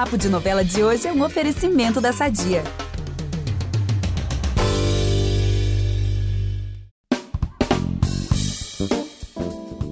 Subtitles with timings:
[0.00, 2.62] Papo de Novela de hoje é um oferecimento da Sadia.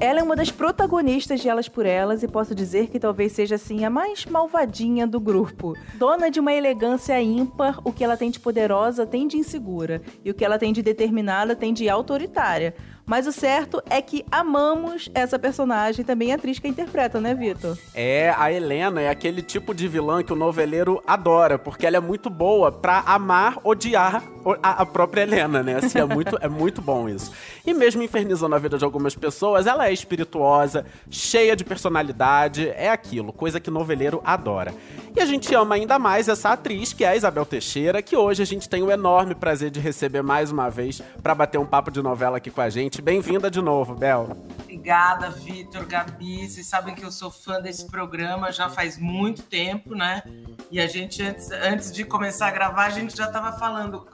[0.00, 3.56] Ela é uma das protagonistas de Elas por Elas e posso dizer que talvez seja
[3.56, 5.74] assim a mais malvadinha do grupo.
[5.96, 10.30] Dona de uma elegância ímpar, o que ela tem de poderosa tem de insegura e
[10.30, 12.74] o que ela tem de determinada tem de autoritária.
[13.08, 17.34] Mas o certo é que amamos essa personagem, também a atriz que a interpreta, né,
[17.34, 17.76] Vitor?
[17.94, 22.00] É, a Helena é aquele tipo de vilã que o noveleiro adora, porque ela é
[22.00, 24.22] muito boa pra amar, odiar
[24.62, 25.76] a, a própria Helena, né?
[25.76, 27.32] Assim, é muito, é muito bom isso.
[27.66, 32.90] E mesmo infernizando a vida de algumas pessoas, ela é espirituosa, cheia de personalidade, é
[32.90, 34.74] aquilo, coisa que noveleiro adora.
[35.16, 38.42] E a gente ama ainda mais essa atriz, que é a Isabel Teixeira, que hoje
[38.42, 41.90] a gente tem o enorme prazer de receber mais uma vez para bater um papo
[41.90, 43.02] de novela aqui com a gente gente.
[43.02, 44.28] Bem-vinda de novo, Bel.
[44.62, 46.48] Obrigada, Vitor, Gabi.
[46.48, 50.22] Vocês sabem que eu sou fã desse programa já faz muito tempo, né?
[50.70, 54.06] E a gente, antes, antes de começar a gravar, a gente já estava falando.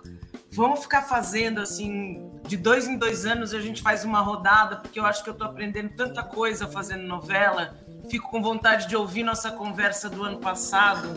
[0.50, 5.00] Vamos ficar fazendo assim, de dois em dois anos a gente faz uma rodada, porque
[5.00, 7.77] eu acho que eu estou aprendendo tanta coisa fazendo novela.
[8.08, 11.08] Fico com vontade de ouvir nossa conversa do ano passado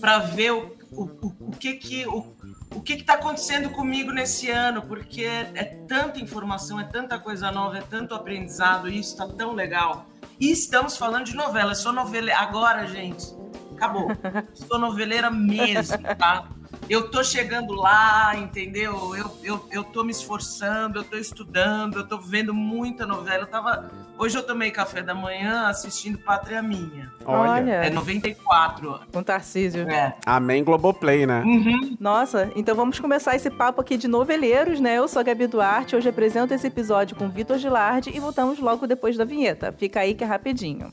[0.00, 2.34] para ver o, o, o, o que que o,
[2.74, 7.78] o que está acontecendo comigo nesse ano, porque é tanta informação, é tanta coisa nova,
[7.78, 10.06] é tanto aprendizado, e isso está tão legal.
[10.40, 12.40] E estamos falando de novela, sou noveleira.
[12.40, 13.26] Agora, gente,
[13.74, 14.08] acabou.
[14.54, 16.48] Sou noveleira mesmo, tá?
[16.88, 19.14] Eu tô chegando lá, entendeu?
[19.16, 23.44] Eu, eu, eu tô me esforçando, eu tô estudando, eu tô vendo muita novela.
[23.44, 23.90] Eu tava
[24.22, 27.10] Hoje eu tomei café da manhã assistindo Pátria Minha.
[27.24, 27.72] Olha.
[27.72, 29.00] É 94.
[29.12, 29.88] Com Tarcísio.
[29.90, 30.14] É.
[30.24, 31.42] Amém Globoplay, né?
[31.42, 31.96] Uhum.
[31.98, 34.96] Nossa, então vamos começar esse papo aqui de noveleiros, né?
[34.96, 38.86] Eu sou a Gabi Duarte, hoje apresento esse episódio com Vitor Gilardi e voltamos logo
[38.86, 39.72] depois da vinheta.
[39.72, 40.92] Fica aí que é rapidinho.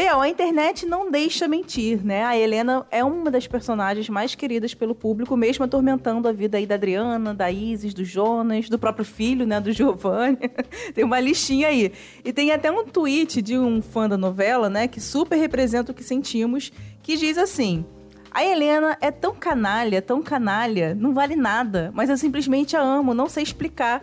[0.00, 2.24] Bel, a internet não deixa mentir, né?
[2.24, 6.64] A Helena é uma das personagens mais queridas pelo público, mesmo atormentando a vida aí
[6.64, 10.38] da Adriana, da Isis, do Jonas, do próprio filho, né, do Giovanni.
[10.94, 11.92] tem uma listinha aí.
[12.24, 15.94] E tem até um tweet de um fã da novela, né, que super representa o
[15.94, 16.72] que sentimos,
[17.02, 17.84] que diz assim:
[18.30, 23.12] a Helena é tão canalha, tão canalha, não vale nada, mas eu simplesmente a amo,
[23.12, 24.02] não sei explicar.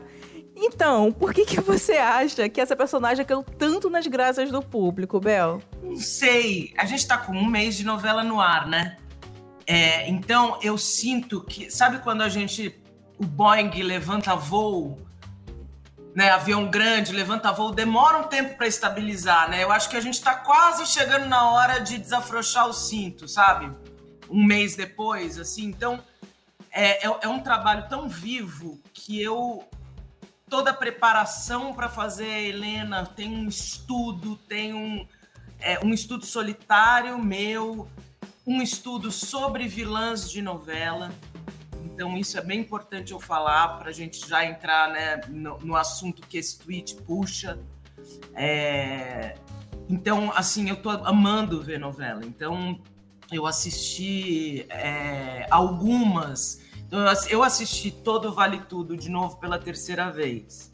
[0.59, 5.19] Então, por que, que você acha que essa personagem caiu tanto nas graças do público,
[5.19, 5.61] Bel?
[5.83, 6.73] Não sei.
[6.77, 8.97] A gente tá com um mês de novela no ar, né?
[9.67, 11.69] É, então, eu sinto que.
[11.69, 12.75] Sabe quando a gente.
[13.19, 14.99] O Boeing levanta voo,
[16.15, 16.31] né?
[16.31, 19.63] Avião grande, levanta voo, demora um tempo para estabilizar, né?
[19.63, 23.71] Eu acho que a gente tá quase chegando na hora de desafrouxar o cinto, sabe?
[24.27, 25.65] Um mês depois, assim.
[25.65, 25.99] Então,
[26.71, 29.63] é, é, é um trabalho tão vivo que eu
[30.49, 35.05] toda a preparação para fazer a Helena, tem um estudo, tem um,
[35.59, 37.87] é, um estudo solitário meu,
[38.45, 41.11] um estudo sobre vilãs de novela.
[41.83, 45.75] Então, isso é bem importante eu falar para a gente já entrar né, no, no,
[45.75, 47.59] assunto que esse tweet puxa.
[48.35, 49.35] É...
[49.89, 52.23] Então, assim, eu estou amando ver novela.
[52.23, 52.79] Então,
[53.31, 56.61] eu assisti é, algumas
[57.29, 60.73] eu assisti todo Vale Tudo de novo pela terceira vez.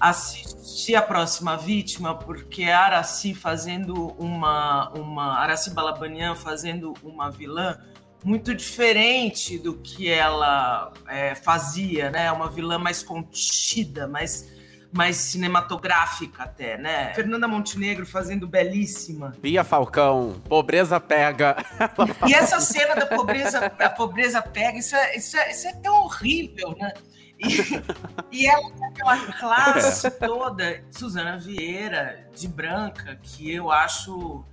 [0.00, 7.78] Assisti a próxima vítima porque a Araci fazendo uma, uma Araci Balabanian fazendo uma vilã
[8.24, 12.32] muito diferente do que ela é, fazia, né?
[12.32, 14.59] Uma vilã mais contida, mais
[14.92, 17.14] mais cinematográfica até, né?
[17.14, 19.34] Fernanda Montenegro fazendo belíssima.
[19.40, 21.56] Bia Falcão, pobreza pega.
[22.26, 26.04] e essa cena da pobreza, a pobreza pega, isso é, isso é, isso é tão
[26.04, 26.92] horrível, né?
[27.38, 34.44] E, e ela tem aquela classe toda, Suzana Vieira, de branca, que eu acho.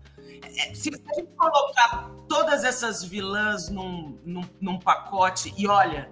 [0.57, 6.09] É, se a gente colocar todas essas vilãs num, num, num pacote, e olha,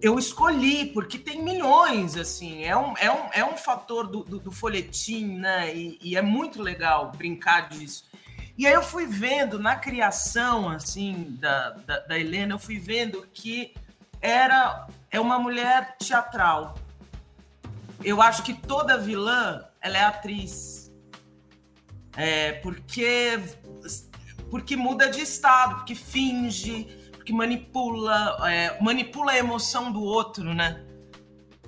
[0.00, 4.38] eu escolhi, porque tem milhões, assim, é um, é um, é um fator do, do,
[4.38, 5.74] do folhetim, né?
[5.74, 8.04] E, e, é muito legal brincar disso.
[8.56, 13.26] E aí eu fui vendo na criação, assim, da, da, da Helena, eu fui vendo
[13.32, 13.74] que
[14.20, 16.76] era é uma mulher teatral.
[18.04, 20.92] Eu acho que toda vilã, ela é atriz.
[22.16, 23.40] É, porque,
[24.50, 26.97] porque muda de estado, porque finge,
[27.28, 30.82] que manipula, é, manipula a emoção do outro, né?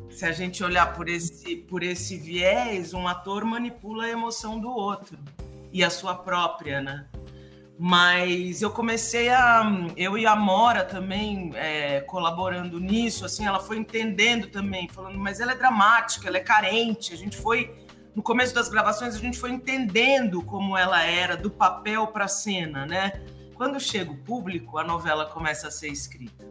[0.08, 4.70] Se a gente olhar por esse, por esse viés, um ator manipula a emoção do
[4.70, 5.18] outro
[5.70, 7.06] e a sua própria, né?
[7.78, 9.70] Mas eu comecei a.
[9.98, 15.40] Eu e a Mora também é, colaborando nisso, assim, ela foi entendendo também, falando, mas
[15.40, 17.12] ela é dramática, ela é carente.
[17.12, 17.70] A gente foi.
[18.14, 22.28] No começo das gravações, a gente foi entendendo como ela era, do papel para a
[22.28, 23.12] cena, né?
[23.60, 26.46] Quando chega o público, a novela começa a ser escrita.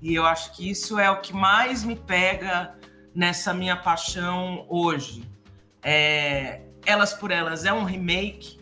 [0.00, 2.78] E eu acho que isso é o que mais me pega
[3.12, 5.28] nessa minha paixão hoje.
[5.82, 8.60] É, Elas por Elas é um remake,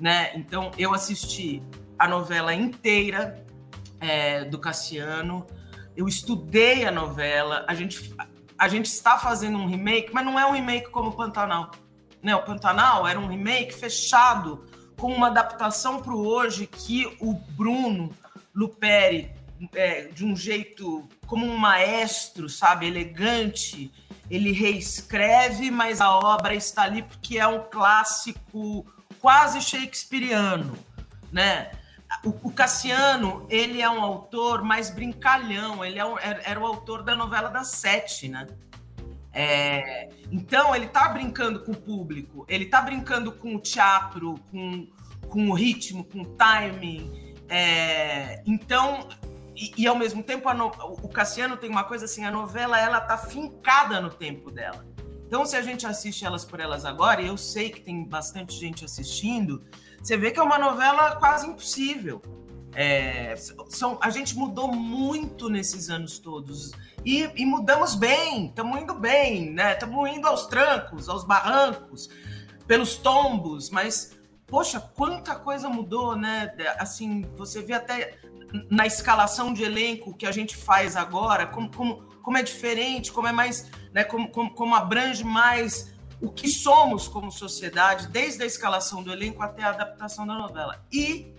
[0.00, 0.34] né?
[0.34, 1.62] Então eu assisti
[1.98, 3.44] a novela inteira
[4.00, 5.46] é, do Cassiano,
[5.94, 8.16] eu estudei a novela, a gente,
[8.56, 11.72] a gente está fazendo um remake, mas não é um remake como o Pantanal.
[12.22, 12.34] Né?
[12.34, 14.64] O Pantanal era um remake fechado,
[14.96, 18.10] com uma adaptação para o hoje que o Bruno
[18.54, 19.30] Luperi,
[19.74, 23.90] é, de um jeito como um maestro, sabe, elegante,
[24.30, 28.86] ele reescreve, mas a obra está ali porque é um clássico
[29.20, 30.76] quase shakespeariano,
[31.32, 31.70] né?
[32.22, 37.16] O, Cassiano, ele é um autor mais brincalhão, ele é um, era, o autor da
[37.16, 38.46] novela das sete, né?
[39.34, 44.86] É, então, ele tá brincando com o público, ele tá brincando com o teatro, com,
[45.28, 47.34] com o ritmo, com o timing.
[47.48, 49.08] É, então,
[49.56, 53.00] e, e, ao mesmo tempo, no, o Cassiano tem uma coisa assim, a novela, ela
[53.00, 54.86] tá fincada no tempo dela.
[55.26, 58.54] Então, se a gente assiste Elas por Elas agora, e eu sei que tem bastante
[58.54, 59.64] gente assistindo,
[60.00, 62.22] você vê que é uma novela quase impossível.
[62.74, 63.34] É,
[63.68, 66.72] são, a gente mudou muito nesses anos todos.
[67.04, 69.72] E, e mudamos bem, estamos indo bem, né?
[69.74, 72.08] Estamos indo aos trancos, aos barrancos,
[72.66, 74.16] pelos tombos, mas,
[74.46, 76.54] poxa, quanta coisa mudou, né?
[76.78, 78.18] Assim, você vê até
[78.70, 83.26] na escalação de elenco que a gente faz agora, como, como, como é diferente, como
[83.26, 88.46] é mais, né, como, como, como abrange mais o que somos como sociedade, desde a
[88.46, 90.84] escalação do elenco até a adaptação da novela.
[90.92, 91.33] E,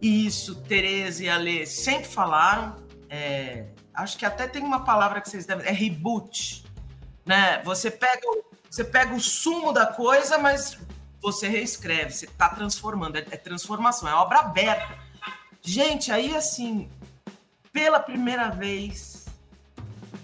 [0.00, 2.76] isso, Tereza e Alê sempre falaram,
[3.08, 6.64] é, acho que até tem uma palavra que vocês devem, é reboot,
[7.26, 7.62] né?
[7.64, 8.22] Você pega,
[8.70, 10.78] você pega o sumo da coisa, mas
[11.20, 15.08] você reescreve, você está transformando, é, é transformação, é obra aberta
[15.60, 16.88] Gente, aí assim,
[17.72, 19.26] pela primeira vez,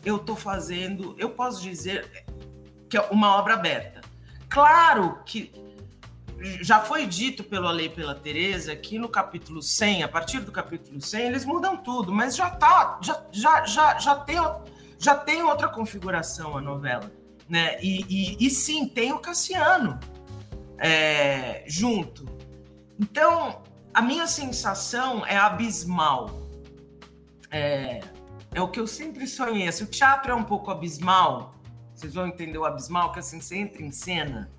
[0.04, 2.24] eu tô fazendo, eu posso dizer
[2.88, 4.00] que é uma obra aberta.
[4.48, 5.52] Claro que
[6.60, 10.52] já foi dito pelo Ale e pela Tereza que no capítulo 100, a partir do
[10.52, 14.36] capítulo 100, eles mudam tudo, mas já tá, já, já, já, já, tem,
[14.98, 17.10] já tem outra configuração a novela.
[17.48, 17.78] Né?
[17.82, 19.98] E, e, e sim, tem o Cassiano
[20.78, 22.26] é, junto.
[22.98, 26.30] Então, a minha sensação é abismal.
[27.50, 28.00] É,
[28.52, 29.70] é o que eu sempre sonhei.
[29.72, 31.54] Se o teatro é um pouco abismal,
[31.94, 34.50] vocês vão entender o abismal, que assim, você entra em cena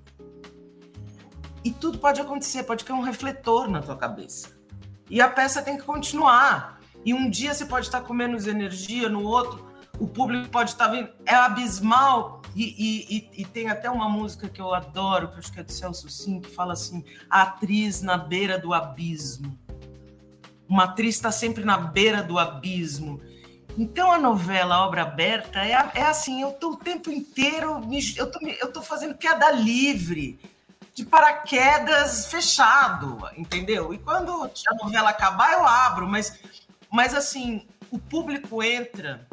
[1.66, 4.56] e tudo pode acontecer, pode cair um refletor na tua cabeça.
[5.10, 6.80] E a peça tem que continuar.
[7.04, 9.66] E um dia você pode estar com menos energia, no outro
[9.98, 11.08] o público pode estar vendo.
[11.24, 15.60] É abismal e, e, e, tem até uma música que eu adoro, que acho que
[15.60, 19.58] é do Celso Sim, que fala assim: a atriz na beira do abismo.
[20.68, 23.20] Uma atriz está sempre na beira do abismo.
[23.78, 27.80] Então a novela a Obra Aberta é, é assim: eu estou o tempo inteiro,
[28.16, 28.30] eu
[28.60, 30.38] eu tô fazendo queda livre,
[30.96, 33.92] de paraquedas fechado, entendeu?
[33.92, 36.40] E quando a novela acabar, eu abro, mas,
[36.90, 39.28] mas assim, o público entra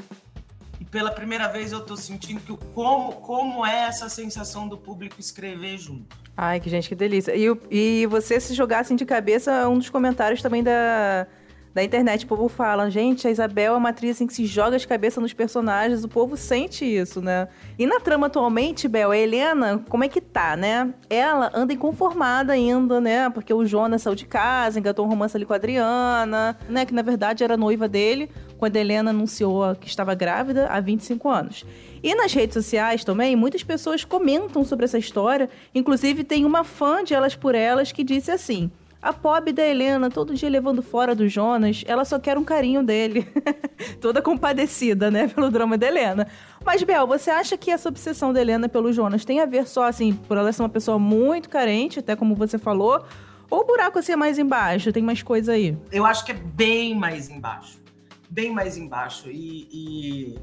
[0.91, 5.77] pela primeira vez eu tô sentindo que como, como é essa sensação do público escrever
[5.77, 6.15] junto.
[6.35, 7.33] Ai, que gente, que delícia.
[7.33, 11.25] E, e você se jogasse de cabeça, um dos comentários também da,
[11.73, 12.25] da internet.
[12.25, 15.19] O povo fala, gente, a Isabel é uma atriz assim, que se joga de cabeça
[15.19, 17.47] nos personagens, o povo sente isso, né?
[17.77, 20.93] E na trama atualmente, Bel, a Helena, como é que tá, né?
[21.09, 23.29] Ela anda inconformada ainda, né?
[23.29, 26.85] Porque o Jonas saiu de casa, engatou um romance ali com a Adriana, né?
[26.85, 31.29] Que na verdade era noiva dele, quando a Helena anunciou que estava grávida há 25
[31.29, 31.65] anos.
[32.03, 35.49] E nas redes sociais também, muitas pessoas comentam sobre essa história.
[35.73, 38.69] Inclusive, tem uma fã de Elas por Elas que disse assim.
[39.03, 42.81] A pobre da Helena, todo dia levando fora do Jonas, ela só quer um carinho
[42.81, 43.27] dele.
[44.00, 46.25] Toda compadecida, né, pelo drama da Helena.
[46.63, 49.83] Mas, Bel, você acha que essa obsessão da Helena pelo Jonas tem a ver só,
[49.83, 53.03] assim, por ela ser uma pessoa muito carente, até como você falou?
[53.50, 54.93] Ou o buraco assim é mais embaixo?
[54.93, 55.77] Tem mais coisa aí?
[55.91, 57.81] Eu acho que é bem mais embaixo.
[58.29, 59.29] Bem mais embaixo.
[59.29, 60.39] E, e...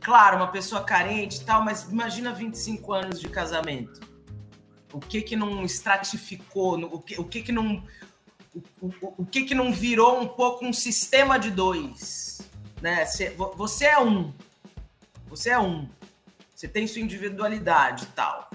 [0.00, 4.13] claro, uma pessoa carente e tal, mas imagina 25 anos de casamento
[4.94, 7.82] o que que não estratificou, o que, o que que não
[8.80, 12.40] o, o, o que que não virou um pouco um sistema de dois,
[12.80, 13.04] né?
[13.56, 14.32] Você é um,
[15.26, 15.88] você é um,
[16.54, 18.48] você tem sua individualidade e tal,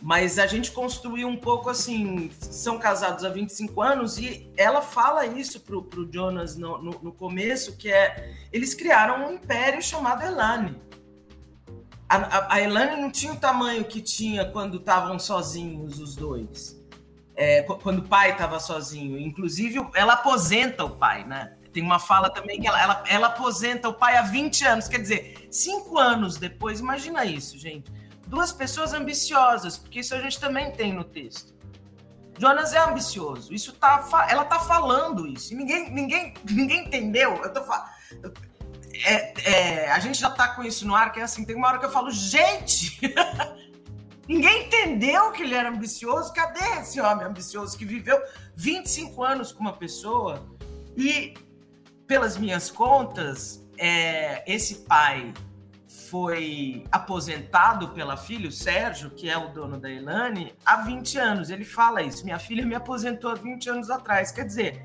[0.00, 5.26] Mas a gente construiu um pouco assim, são casados há 25 anos e ela fala
[5.26, 10.22] isso pro, pro Jonas no, no, no começo, que é eles criaram um império chamado
[10.22, 10.80] Elane.
[12.08, 16.80] A, a, a Elane não tinha o tamanho que tinha quando estavam sozinhos os dois.
[17.36, 19.18] É, quando o pai estava sozinho.
[19.18, 21.56] Inclusive, ela aposenta o pai, né?
[21.72, 24.86] Tem uma fala também que ela, ela, ela aposenta o pai há 20 anos.
[24.88, 27.90] Quer dizer, cinco anos depois, imagina isso, gente
[28.26, 31.54] duas pessoas ambiciosas, porque isso a gente também tem no texto.
[32.36, 33.54] Jonas é ambicioso.
[33.54, 35.52] Isso tá, ela tá falando isso.
[35.52, 37.36] E ninguém, ninguém, ninguém entendeu.
[37.36, 37.62] Eu tô
[39.04, 41.68] é, é, a gente já tá com isso no ar, que é assim, tem uma
[41.68, 43.00] hora que eu falo, gente,
[44.28, 46.32] ninguém entendeu que ele era ambicioso.
[46.32, 48.20] Cadê esse homem ambicioso que viveu
[48.54, 50.46] 25 anos com uma pessoa?
[50.96, 51.34] E,
[52.06, 55.32] pelas minhas contas, é, esse pai
[56.14, 61.50] foi aposentado pela filha, o Sérgio, que é o dono da Elane, há 20 anos.
[61.50, 62.24] Ele fala isso.
[62.24, 64.30] Minha filha me aposentou há 20 anos atrás.
[64.30, 64.84] Quer dizer,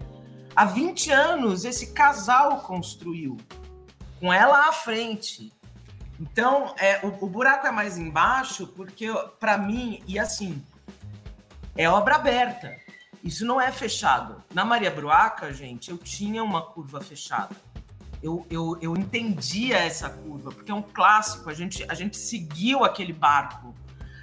[0.55, 3.37] há 20 anos esse casal construiu,
[4.19, 5.51] com ela à frente.
[6.19, 9.07] Então, é, o, o buraco é mais embaixo, porque
[9.39, 10.63] para mim, e assim,
[11.75, 12.75] é obra aberta.
[13.23, 14.43] Isso não é fechado.
[14.53, 17.55] Na Maria Bruaca, gente, eu tinha uma curva fechada
[18.21, 22.83] eu, eu, eu entendia essa curva, porque é um clássico, a gente, a gente seguiu
[22.83, 23.73] aquele barco.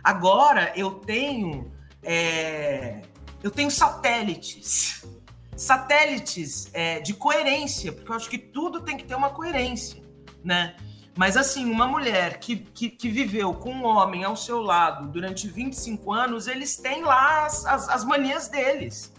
[0.04, 1.72] Agora eu tenho
[2.02, 3.02] é,
[3.42, 5.04] eu tenho satélites.
[5.56, 10.02] Satélites é, de coerência, porque eu acho que tudo tem que ter uma coerência,
[10.44, 10.76] né?
[11.16, 15.48] Mas assim, uma mulher que, que, que, viveu com um homem ao seu lado durante
[15.48, 19.10] 25 anos, eles têm lá as, as, as manias deles.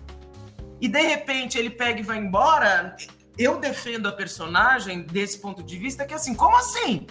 [0.80, 2.96] E de repente ele pega e vai embora,
[3.36, 7.08] eu defendo a personagem desse ponto de vista que assim, como assim?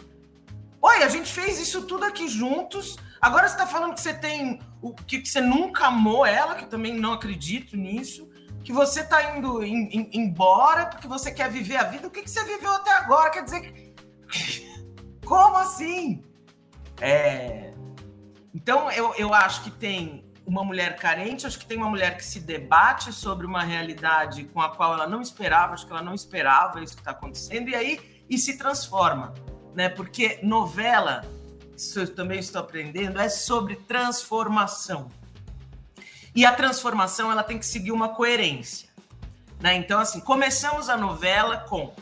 [0.81, 2.97] Oi, a gente fez isso tudo aqui juntos.
[3.21, 6.63] Agora você tá falando que você tem o que, que você nunca amou ela, que
[6.63, 8.31] eu também não acredito nisso.
[8.67, 12.09] Que você tá indo in, in, embora porque você quer viver a vida.
[12.09, 13.31] O que, que você viveu até agora?
[13.31, 13.95] Quer dizer,
[15.25, 16.25] como assim?
[17.01, 17.73] É...
[18.53, 22.25] Então eu, eu acho que tem uma mulher carente, acho que tem uma mulher que
[22.25, 26.15] se debate sobre uma realidade com a qual ela não esperava, acho que ela não
[26.15, 29.33] esperava isso que está acontecendo, e aí e se transforma,
[29.77, 29.89] né?
[29.89, 31.25] Porque novela,
[31.77, 35.09] isso eu também estou aprendendo, é sobre transformação.
[36.37, 38.91] E a transformação ela tem que seguir uma coerência.
[39.59, 39.75] Né?
[39.77, 41.95] Então, assim, começamos a novela com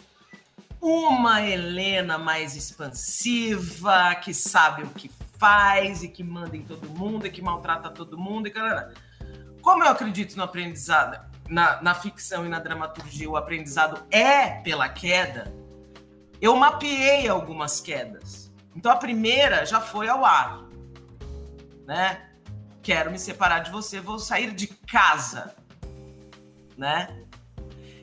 [0.81, 7.29] uma Helena mais expansiva, que sabe o que faz e que manda em todo mundo
[7.29, 8.93] e que maltrata todo mundo e cara.
[9.62, 14.88] Como eu acredito no aprendizado, na, na ficção e na dramaturgia, o aprendizado é pela
[14.88, 15.55] queda,
[16.41, 18.53] eu mapeei algumas quedas.
[18.75, 20.64] Então a primeira já foi ao ar,
[21.87, 22.34] né?
[22.85, 25.57] Quero me separar de você, vou sair de casa,
[26.76, 27.25] né?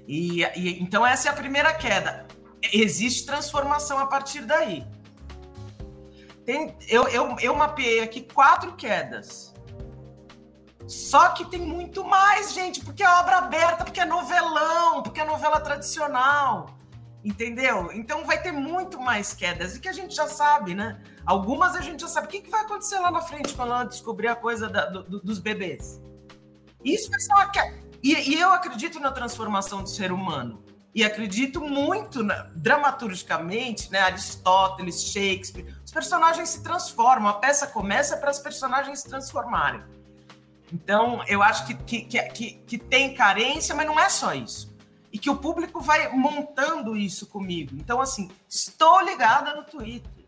[0.08, 2.26] E, e então essa é a primeira queda.
[2.74, 4.84] Existe transformação a partir daí.
[6.44, 9.54] Tem, eu, eu, eu mapeei aqui quatro quedas.
[10.88, 15.26] Só que tem muito mais, gente, porque é obra aberta, porque é novelão, porque é
[15.26, 16.76] novela tradicional.
[17.24, 17.92] Entendeu?
[17.94, 21.00] Então vai ter muito mais quedas, e que a gente já sabe, né?
[21.26, 22.28] Algumas a gente já sabe.
[22.28, 25.22] O que, que vai acontecer lá na frente quando ela descobrir a coisa da, do,
[25.22, 26.02] dos bebês?
[26.84, 27.80] Isso vai ser uma queda.
[28.02, 30.64] E, e eu acredito na transformação do ser humano
[30.94, 38.18] e acredito muito na, dramaturgicamente, né, Aristóteles, Shakespeare, os personagens se transformam, a peça começa
[38.18, 39.84] para os personagens se transformarem.
[40.74, 44.71] Então, eu acho que, que, que, que, tem carência, mas não é só isso.
[45.12, 47.76] E que o público vai montando isso comigo.
[47.76, 50.26] Então, assim, estou ligada no Twitter.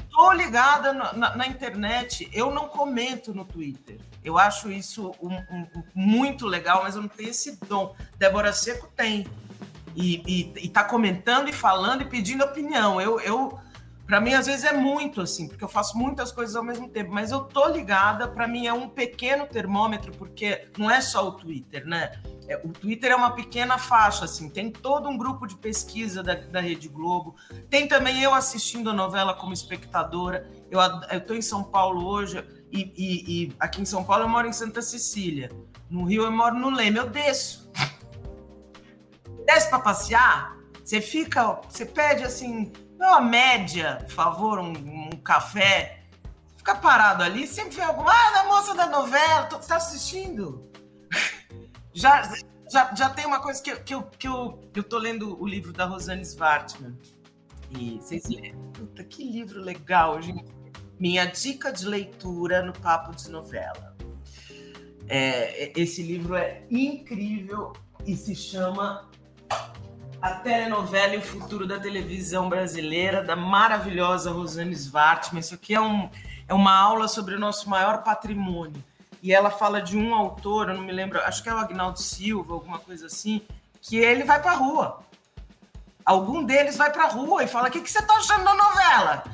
[0.00, 2.28] Estou ligada na, na, na internet.
[2.32, 3.98] Eu não comento no Twitter.
[4.24, 7.94] Eu acho isso um, um, muito legal, mas eu não tenho esse dom.
[8.18, 9.26] Débora Seco tem.
[9.94, 13.00] E, está comentando e falando e pedindo opinião.
[13.00, 13.58] Eu, eu
[14.06, 17.12] para mim, às vezes é muito assim, porque eu faço muitas coisas ao mesmo tempo,
[17.12, 21.32] mas eu tô ligada, para mim é um pequeno termômetro, porque não é só o
[21.32, 22.12] Twitter, né?
[22.48, 26.34] É, o Twitter é uma pequena faixa, assim, tem todo um grupo de pesquisa da,
[26.34, 27.34] da Rede Globo,
[27.68, 30.48] tem também eu assistindo a novela como espectadora.
[30.70, 30.78] Eu,
[31.10, 34.46] eu tô em São Paulo hoje, e, e, e, aqui em São Paulo eu moro
[34.46, 35.50] em Santa Cecília.
[35.90, 36.98] No Rio eu moro no Leme.
[36.98, 37.70] Eu desço.
[39.46, 46.02] Desce para passear, você fica, você pede assim, uma média, por favor, um, um café.
[46.56, 48.12] Fica parado ali, sempre vem alguma.
[48.12, 50.70] Ah, da moça da novela, você tá assistindo?
[51.92, 52.22] já,
[52.70, 55.72] já, já tem uma coisa que, que, eu, que eu, eu tô lendo o livro
[55.72, 56.98] da Rosane Svartman.
[57.70, 58.70] E vocês leram.
[58.72, 60.56] Puta, que livro legal, gente
[60.98, 63.96] minha dica de leitura no Papo de Novela.
[65.08, 67.72] É, esse livro é incrível
[68.04, 69.08] e se chama
[70.20, 75.40] A Telenovela e o Futuro da Televisão Brasileira, da maravilhosa Rosane Svartman.
[75.40, 76.08] Isso aqui é, um,
[76.48, 78.82] é uma aula sobre o nosso maior patrimônio.
[79.22, 82.00] E ela fala de um autor, eu não me lembro, acho que é o Agnaldo
[82.00, 83.42] Silva, alguma coisa assim,
[83.82, 85.00] que ele vai pra rua.
[86.04, 89.24] Algum deles vai pra rua e fala: O que, que você tá achando da novela?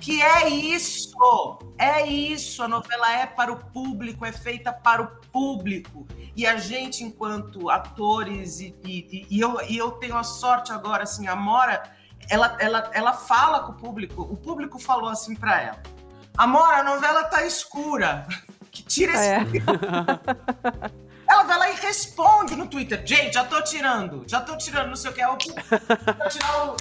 [0.00, 2.62] Que é isso, é isso.
[2.62, 6.06] A novela é para o público, é feita para o público.
[6.36, 11.04] E a gente, enquanto atores, e, e, e eu, e eu tenho a sorte agora,
[11.04, 11.82] assim, a Mora,
[12.28, 15.82] ela, ela, ela fala com o público, o público falou assim para ela:
[16.36, 18.26] Amora, a novela tá escura.
[18.70, 19.28] Que tira esse.
[19.28, 19.40] É.
[21.28, 23.04] Ela vai lá e responde no Twitter.
[23.04, 25.20] Gente, já tô tirando, já tô tirando, não sei o que.
[25.20, 26.76] Eu vou tirar o...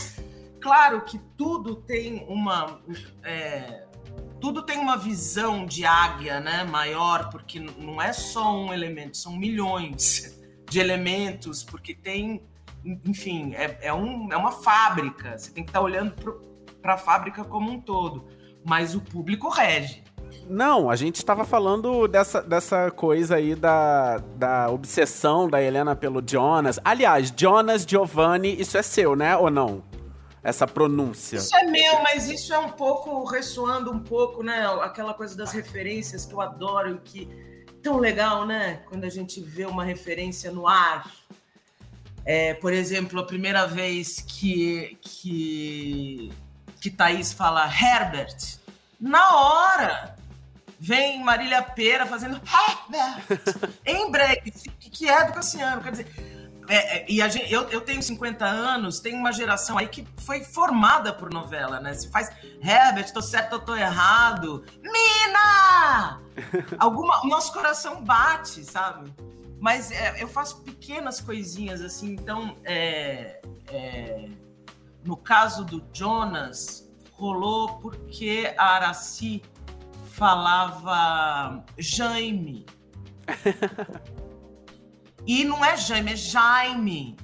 [0.62, 2.79] Claro que tudo tem uma.
[3.24, 3.84] é,
[4.45, 6.63] tudo tem uma visão de águia, né?
[6.65, 12.43] Maior, porque não é só um elemento, são milhões de elementos, porque tem.
[13.03, 15.35] Enfim, é, é, um, é uma fábrica.
[15.35, 16.13] Você tem que estar olhando
[16.79, 18.27] para a fábrica como um todo.
[18.63, 20.03] Mas o público rege.
[20.47, 26.21] Não, a gente estava falando dessa, dessa coisa aí da, da obsessão da Helena pelo
[26.23, 26.79] Jonas.
[26.85, 29.35] Aliás, Jonas Giovanni, isso é seu, né?
[29.35, 29.81] Ou não?
[30.45, 31.37] Essa pronúncia.
[31.37, 34.63] Isso é meu, mas isso é um pouco ressoando um pouco, né?
[34.83, 37.27] Aquela coisa das referências que eu adoro e que
[37.81, 38.83] tão legal, né?
[38.87, 41.11] Quando a gente vê uma referência no ar.
[42.23, 46.31] É, por exemplo, a primeira vez que que
[46.79, 48.59] que Thaís fala Herbert,
[48.99, 50.15] na hora
[50.79, 56.34] vem Marília Pera fazendo Herbert em break, que, que é do Cassiano, quer dizer,
[56.67, 60.43] é, é, e gente, eu, eu tenho 50 anos, tem uma geração aí que foi
[60.43, 61.93] formada por novela, né?
[61.93, 62.31] Se faz
[62.62, 64.63] Herbert, tô certo ou tô errado.
[64.81, 66.22] Mina!
[66.77, 69.13] Alguma, o nosso coração bate, sabe?
[69.60, 74.29] Mas é, eu faço pequenas coisinhas assim, então é, é,
[75.03, 79.42] no caso do Jonas, rolou porque a Araci
[80.11, 82.66] falava Jaime.
[85.25, 87.18] E não é Jaime, é Jaime.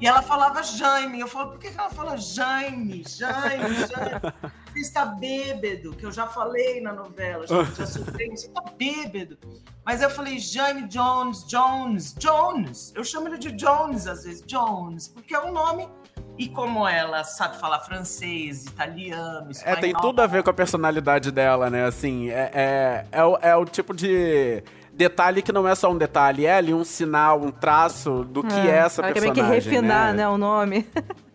[0.00, 1.20] E ela falava Jaime.
[1.20, 3.04] Eu falo, por que que ela fala Jaime?
[3.06, 4.52] Jaime, Jaime.
[4.72, 9.38] Você está bêbado, que eu já falei na novela, já, já soltei, você está bêbado.
[9.84, 12.92] Mas eu falei Jaime Jones, Jones, Jones.
[12.94, 15.88] Eu chamo ele de Jones às vezes, Jones, porque é um nome.
[16.36, 19.78] E como ela sabe falar francês, italiano, espanhol.
[19.78, 21.84] É, tem tudo a ver com a personalidade dela, né?
[21.84, 24.60] Assim, é, é, é, o, é o tipo de
[24.96, 28.54] detalhe que não é só um detalhe, é ali um sinal, um traço do que
[28.54, 29.34] é, essa ela personagem.
[29.34, 30.18] Tem que refinar, né?
[30.18, 30.86] né, o nome.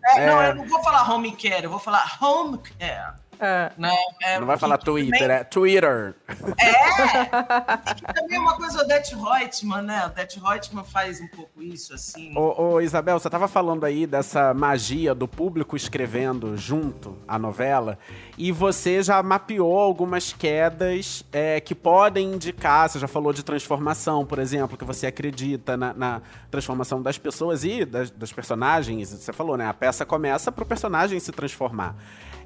[0.04, 0.50] É, Não, É.
[0.50, 3.14] eu não vou falar home care, eu vou falar home care.
[3.40, 3.72] É.
[3.78, 3.94] Né?
[4.22, 6.14] É, Não vai falar também- Twitter, é Twitter.
[6.60, 7.94] É!
[7.94, 10.06] Que também é uma coisa do Det Reutemann, né?
[10.06, 12.36] O Det Reutemann faz um pouco isso, assim.
[12.36, 17.98] Ô, ô, Isabel, você tava falando aí dessa magia do público escrevendo junto a novela,
[18.36, 24.26] e você já mapeou algumas quedas é, que podem indicar, você já falou de transformação,
[24.26, 29.10] por exemplo, que você acredita na, na transformação das pessoas e das, das personagens.
[29.10, 29.66] Você falou, né?
[29.66, 31.94] A peça começa pro personagem se transformar.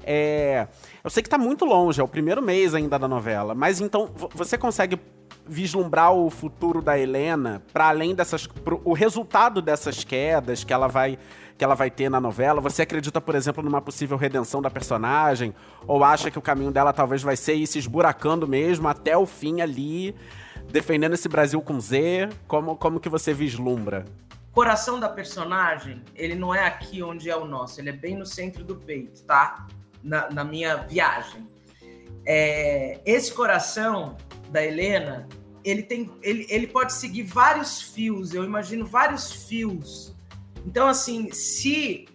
[0.07, 0.67] É,
[1.03, 4.11] eu sei que tá muito longe, é o primeiro mês ainda da novela, mas então
[4.13, 4.99] vo- você consegue
[5.47, 10.87] vislumbrar o futuro da Helena para além dessas pro, o resultado dessas quedas que ela
[10.87, 11.17] vai
[11.57, 12.59] que ela vai ter na novela?
[12.61, 15.55] Você acredita, por exemplo, numa possível redenção da personagem
[15.87, 19.25] ou acha que o caminho dela talvez vai ser ir se esburacando mesmo até o
[19.25, 20.13] fim ali,
[20.69, 22.29] defendendo esse Brasil com Z?
[22.47, 24.05] Como como que você vislumbra?
[24.51, 28.25] coração da personagem, ele não é aqui onde é o nosso, ele é bem no
[28.25, 29.67] centro do peito, tá?
[30.05, 31.49] Na, na minha viagem.
[32.25, 34.15] É, esse coração
[34.49, 35.27] da Helena,
[35.63, 38.33] ele tem, ele, ele pode seguir vários fios.
[38.33, 40.15] Eu imagino vários fios.
[40.63, 42.07] Então, assim, se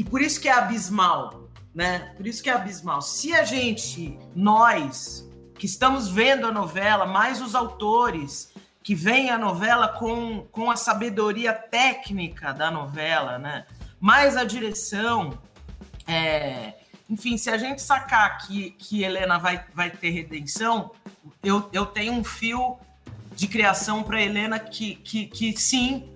[0.00, 2.14] e por isso que é abismal, né?
[2.16, 3.02] Por isso que é abismal.
[3.02, 8.50] Se a gente, nós que estamos vendo a novela, mais os autores
[8.82, 13.66] que veem a novela com, com a sabedoria técnica da novela, né?
[14.00, 15.38] Mais a direção.
[16.06, 16.79] é,
[17.10, 20.92] Enfim, se a gente sacar que, que Helena vai, vai ter redenção,
[21.42, 22.78] eu, eu tenho um fio
[23.34, 26.08] de criação para Helena que, que, que sim,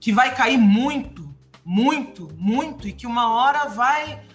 [0.00, 1.28] que vai cair muito,
[1.62, 4.26] muito, muito, e que uma hora vai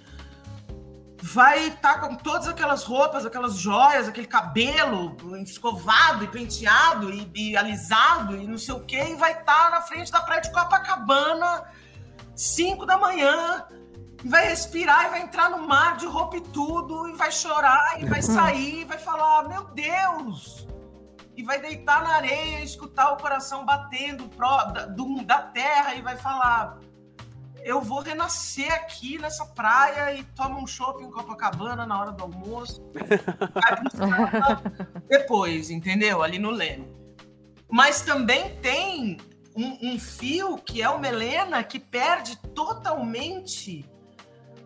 [1.26, 7.58] vai estar com todas aquelas roupas, aquelas joias, aquele cabelo escovado e penteado e, e
[7.58, 11.64] alisado e não sei o que, e vai estar na frente da praia de Copacabana,
[12.36, 13.66] 5 da manhã,
[14.30, 18.06] vai respirar e vai entrar no mar de roupa e tudo, e vai chorar, e
[18.06, 20.68] vai sair, e vai falar: Meu Deus!
[21.36, 26.02] E vai deitar na areia escutar o coração batendo pro, da, do, da terra e
[26.02, 26.78] vai falar:
[27.64, 32.24] Eu vou renascer aqui nessa praia e toma um chopp em Copacabana na hora do
[32.24, 32.84] almoço.
[35.10, 36.22] Depois, entendeu?
[36.22, 36.94] Ali no Leme.
[37.70, 39.18] Mas também tem
[39.56, 43.90] um, um fio que é uma Helena que perde totalmente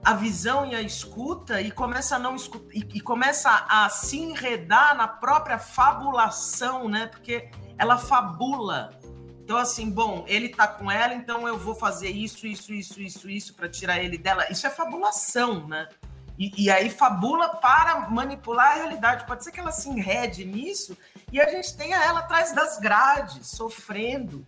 [0.07, 4.17] a visão e a escuta e começa a não escutar, e, e, começa a se
[4.17, 7.07] enredar na própria fabulação, né?
[7.07, 8.97] Porque ela fabula.
[9.43, 13.29] Então, assim, bom, ele tá com ela, então eu vou fazer isso, isso, isso, isso,
[13.29, 14.49] isso para tirar ele dela.
[14.49, 15.89] Isso é fabulação, né?
[16.37, 19.27] E, e, aí fabula para manipular a realidade.
[19.27, 20.97] Pode ser que ela se enrede nisso
[21.33, 24.47] e a gente tenha ela atrás das grades, sofrendo,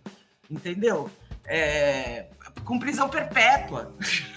[0.50, 1.10] entendeu?
[1.44, 2.28] É,
[2.64, 3.92] com prisão perpétua.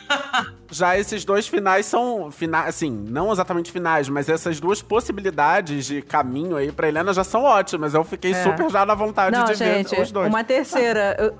[0.71, 6.02] Já esses dois finais são finais, assim, não exatamente finais, mas essas duas possibilidades de
[6.02, 7.93] caminho aí pra Helena já são ótimas.
[7.93, 8.43] Eu fiquei é.
[8.43, 10.28] super já na vontade não, de gente, ver os dois.
[10.28, 11.15] Uma terceira.
[11.19, 11.38] Eu,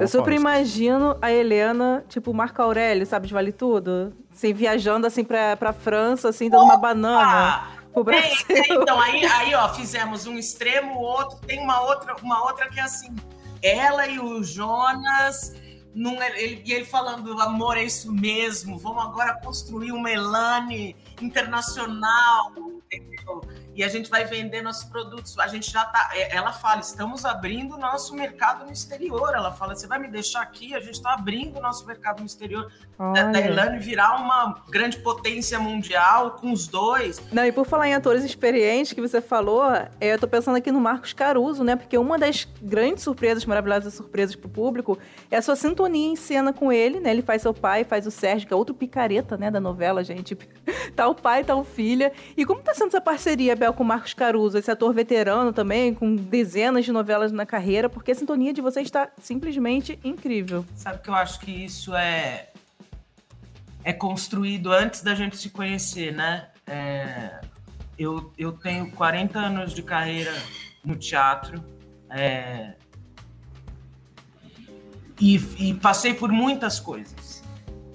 [0.00, 4.12] eu super imagino a Helena, tipo, Marco Aurélio, sabe, de Vale Tudo?
[4.32, 6.74] Assim, viajando assim pra, pra França, assim, dando Opa!
[6.74, 7.68] uma banana.
[7.92, 8.46] Pro Brasil.
[8.70, 11.38] então, aí, aí, ó, fizemos um extremo, o outro.
[11.44, 13.14] Tem uma outra, uma outra que é assim.
[13.60, 15.52] Ela e o Jonas
[15.94, 22.52] num, ele, e ele falando, amor, é isso mesmo, vamos agora construir uma Elane internacional,
[22.56, 23.42] entendeu?
[23.78, 25.38] E a gente vai vender nossos produtos.
[25.38, 26.10] A gente já tá.
[26.12, 29.32] É, ela fala, estamos abrindo nosso mercado no exterior.
[29.32, 30.74] Ela fala, você vai me deixar aqui?
[30.74, 32.72] A gente está abrindo nosso mercado no exterior.
[32.98, 33.28] Olha.
[33.28, 37.22] Da Elane virar uma grande potência mundial com os dois.
[37.30, 40.72] Não, e por falar em atores experientes que você falou, é, eu tô pensando aqui
[40.72, 41.76] no Marcos Caruso, né?
[41.76, 44.98] Porque uma das grandes surpresas, maravilhosas surpresas pro público,
[45.30, 47.12] é a sua sintonia em cena com ele, né?
[47.12, 50.36] Ele faz seu pai, faz o Sérgio, que é outro picareta, né, da novela, gente.
[50.96, 52.10] tá o pai, tá o filha.
[52.36, 53.67] E como tá sendo essa parceria, Bel?
[53.72, 58.14] Com Marcos Caruso, esse ator veterano também, com dezenas de novelas na carreira, porque a
[58.14, 60.64] sintonia de vocês está simplesmente incrível.
[60.74, 62.48] Sabe que eu acho que isso é
[63.84, 66.48] é construído antes da gente se conhecer, né?
[66.66, 67.40] É,
[67.98, 70.34] eu, eu tenho 40 anos de carreira
[70.84, 71.64] no teatro
[72.10, 72.74] é,
[75.20, 77.42] e, e, passei por muitas coisas.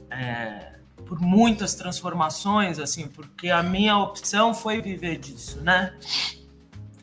[0.10, 0.73] É,
[1.06, 5.94] por muitas transformações, assim, porque a minha opção foi viver disso, né?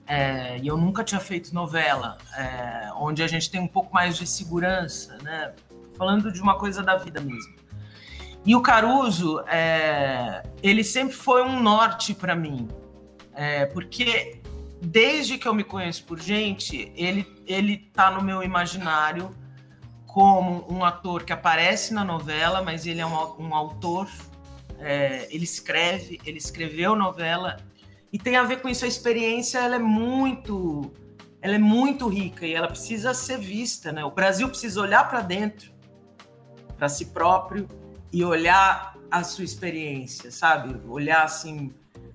[0.06, 4.16] É, e eu nunca tinha feito novela, é, onde a gente tem um pouco mais
[4.16, 5.52] de segurança, né?
[5.96, 7.54] Falando de uma coisa da vida mesmo.
[8.44, 12.66] E o Caruso, é, ele sempre foi um norte para mim,
[13.34, 14.40] é, porque
[14.80, 19.34] desde que eu me conheço por gente, ele ele tá no meu imaginário
[20.12, 24.08] como um ator que aparece na novela, mas ele é um, um autor,
[24.78, 27.58] é, ele escreve, ele escreveu novela
[28.12, 30.90] e tem a ver com isso a experiência, ela é muito,
[31.40, 34.04] ela é muito rica e ela precisa ser vista, né?
[34.04, 35.72] O Brasil precisa olhar para dentro,
[36.76, 37.68] para si próprio
[38.12, 40.80] e olhar a sua experiência, sabe?
[40.88, 41.72] Olhar assim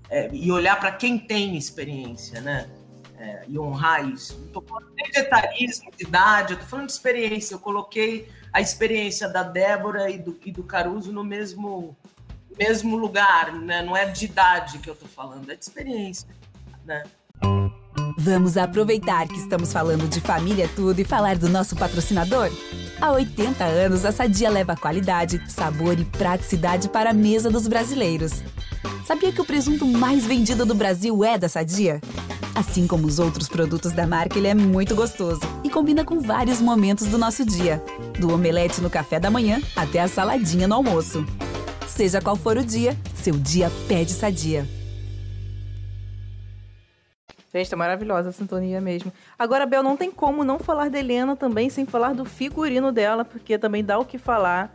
[0.10, 2.70] é, e olhar para quem tem experiência, né?
[3.18, 4.38] É, e honrar isso.
[4.38, 7.56] Não estou falando nem de etarismo, de idade, estou falando de experiência.
[7.56, 11.96] Eu coloquei a experiência da Débora e do, e do Caruso no mesmo,
[12.58, 13.82] mesmo lugar, né?
[13.82, 16.28] Não é de idade que eu estou falando, é de experiência,
[16.86, 17.04] né?
[18.18, 22.50] Vamos aproveitar que estamos falando de família tudo e falar do nosso patrocinador?
[23.00, 28.42] Há 80 anos, a Sadia leva qualidade, sabor e praticidade para a mesa dos brasileiros.
[29.06, 32.00] Sabia que o presunto mais vendido do Brasil é da Sadia?
[32.56, 36.62] Assim como os outros produtos da marca, ele é muito gostoso e combina com vários
[36.62, 37.84] momentos do nosso dia,
[38.18, 41.26] do omelete no café da manhã até a saladinha no almoço.
[41.86, 44.66] Seja qual for o dia, seu dia pede sadia.
[47.54, 49.12] Gente, tá maravilhosa a sintonia mesmo.
[49.38, 53.26] Agora, Bel, não tem como não falar da Helena também sem falar do figurino dela,
[53.26, 54.74] porque também dá o que falar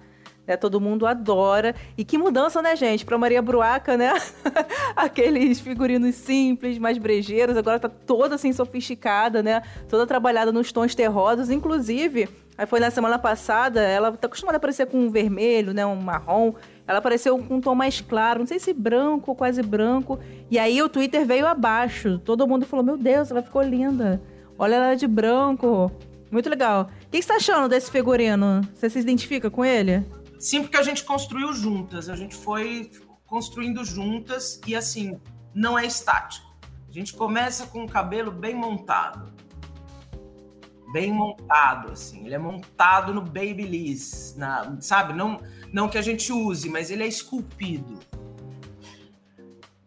[0.51, 0.57] né?
[0.57, 1.75] Todo mundo adora.
[1.97, 3.05] E que mudança, né, gente?
[3.05, 4.13] Pra Maria Bruaca, né?
[4.97, 9.63] Aqueles figurinos simples, mais brejeiros, agora tá toda assim sofisticada, né?
[9.89, 12.29] Toda trabalhada nos tons terrosos, inclusive.
[12.59, 15.97] Aí foi na semana passada, ela tá acostumada a aparecer com um vermelho, né, um
[15.97, 16.53] marrom.
[16.87, 20.19] Ela apareceu com um tom mais claro, não sei se branco ou quase branco.
[20.51, 22.19] E aí o Twitter veio abaixo.
[22.19, 24.21] Todo mundo falou: "Meu Deus, ela ficou linda.
[24.59, 25.91] Olha ela de branco".
[26.31, 26.91] Muito legal.
[27.07, 28.61] O que você tá achando desse figurino?
[28.75, 30.05] Você se identifica com ele?
[30.41, 32.91] Sim, porque a gente construiu juntas, a gente foi
[33.27, 35.21] construindo juntas e assim,
[35.55, 36.51] não é estático.
[36.89, 39.31] A gente começa com o cabelo bem montado.
[40.93, 42.25] bem montado, assim.
[42.25, 45.13] Ele é montado no Babyliss, na, sabe?
[45.13, 45.41] Não,
[45.73, 48.01] não que a gente use, mas ele é esculpido.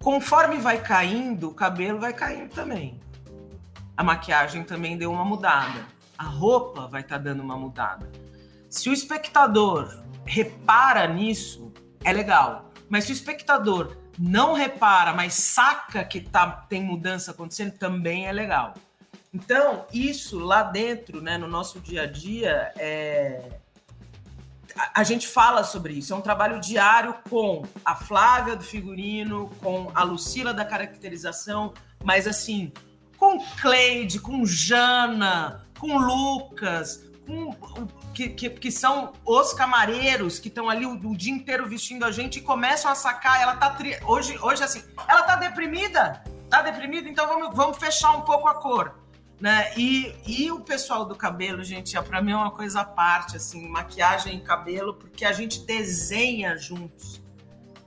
[0.01, 3.01] Conforme vai caindo, o cabelo vai caindo também.
[3.97, 5.85] A maquiagem também deu uma mudada.
[6.15, 8.09] A roupa vai estar tá dando uma mudada.
[8.69, 11.71] Se o espectador repara nisso,
[12.03, 12.71] é legal.
[12.89, 18.31] Mas se o espectador não repara, mas saca que tá, tem mudança acontecendo, também é
[18.31, 18.73] legal.
[19.33, 23.59] Então, isso lá dentro, né, no nosso dia a dia, é...
[24.77, 26.13] a, a gente fala sobre isso.
[26.13, 32.27] É um trabalho diário com a Flávia do figurino, com a Lucila da caracterização, mas
[32.27, 32.71] assim,
[33.17, 40.69] com Cleide, com Jana, com Lucas, com, que, que, que, são os camareiros que estão
[40.69, 43.41] ali o, o, dia inteiro vestindo a gente e começam a sacar.
[43.41, 43.97] Ela tá tri...
[44.05, 48.55] hoje, hoje assim, ela tá deprimida, tá deprimida, então vamos, vamos fechar um pouco a
[48.55, 49.03] cor
[49.43, 49.73] né?
[49.75, 53.35] E, e o pessoal do cabelo, gente, é, para mim é uma coisa à parte,
[53.35, 57.21] assim, maquiagem e cabelo, porque a gente desenha juntos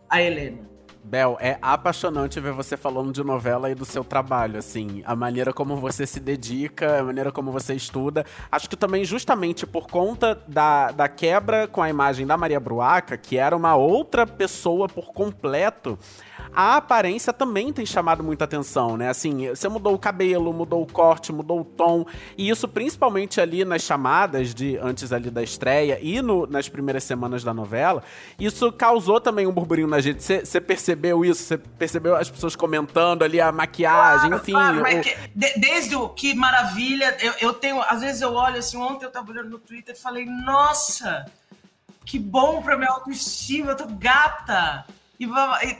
[0.06, 0.68] a Helena.
[1.06, 5.52] Bel, é apaixonante ver você falando de novela e do seu trabalho, assim, a maneira
[5.52, 8.26] como você se dedica, a maneira como você estuda.
[8.50, 13.16] Acho que também justamente por conta da, da quebra com a imagem da Maria Bruaca,
[13.16, 15.96] que era uma outra pessoa por completo,
[16.54, 19.08] a aparência também tem chamado muita atenção, né?
[19.08, 22.06] Assim, você mudou o cabelo, mudou o corte, mudou o tom,
[22.36, 27.04] e isso principalmente ali nas chamadas de antes ali da estreia e no, nas primeiras
[27.04, 28.02] semanas da novela,
[28.38, 30.22] isso causou também um burburinho na gente.
[30.22, 31.42] Você percebeu isso?
[31.42, 34.52] Você percebeu as pessoas comentando ali a maquiagem, claro, enfim.
[34.52, 35.00] Claro, o...
[35.00, 39.04] que, de, desde o que maravilha, eu, eu tenho, às vezes eu olho assim, ontem
[39.04, 41.26] eu tava olhando no Twitter e falei, nossa,
[42.04, 44.84] que bom pra minha autoestima, eu tô gata.
[45.18, 45.26] E,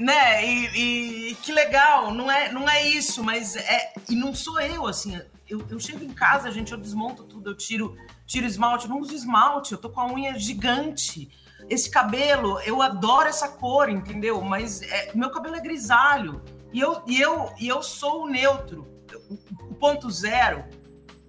[0.03, 3.93] né, e, e, que legal, não é, não é isso, mas é.
[4.09, 5.21] E não sou eu, assim.
[5.49, 7.97] Eu, eu chego em casa, gente, eu desmonto tudo, eu tiro,
[8.27, 11.31] tiro esmalte, eu não uso esmalte, eu tô com a unha gigante.
[11.69, 14.41] Esse cabelo, eu adoro essa cor, entendeu?
[14.41, 16.43] Mas é, meu cabelo é grisalho.
[16.73, 18.87] E eu, e eu, e eu sou o neutro.
[19.69, 20.65] O ponto zero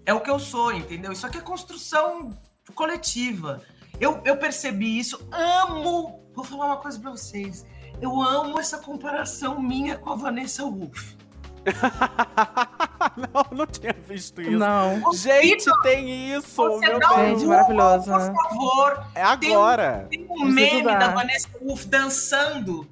[0.05, 1.11] é o que eu sou, entendeu?
[1.11, 2.37] Isso aqui é construção
[2.73, 3.61] coletiva.
[3.99, 6.23] Eu, eu percebi isso, amo.
[6.33, 7.65] Vou falar uma coisa para vocês
[8.01, 11.17] eu amo essa comparação minha com a Vanessa Wolff.
[13.17, 14.51] não, não tinha visto isso.
[14.51, 15.13] Não.
[15.13, 16.79] Gente, Vitor, tem isso.
[16.79, 17.43] Meu Deus.
[17.43, 18.05] maravilhoso.
[18.05, 19.05] Por favor.
[19.13, 20.07] É agora.
[20.09, 22.87] Tem um, tem um meme da Vanessa Wolff dançando.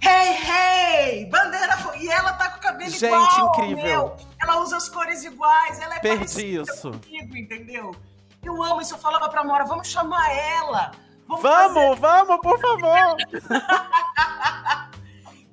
[0.00, 1.26] Hey, hey!
[1.26, 1.76] Bandeira.
[1.98, 3.30] E ela tá com o cabelo Gente, igual.
[3.30, 3.84] Gente, incrível.
[3.84, 4.16] Meu.
[4.42, 5.80] Ela usa as cores iguais.
[5.80, 6.92] Ela é Perdi isso.
[6.92, 7.94] comigo, entendeu?
[8.42, 8.94] Eu amo isso.
[8.94, 10.92] Eu falava pra Mora, vamos chamar ela
[11.28, 13.16] Vamos, vamos, vamos, por favor.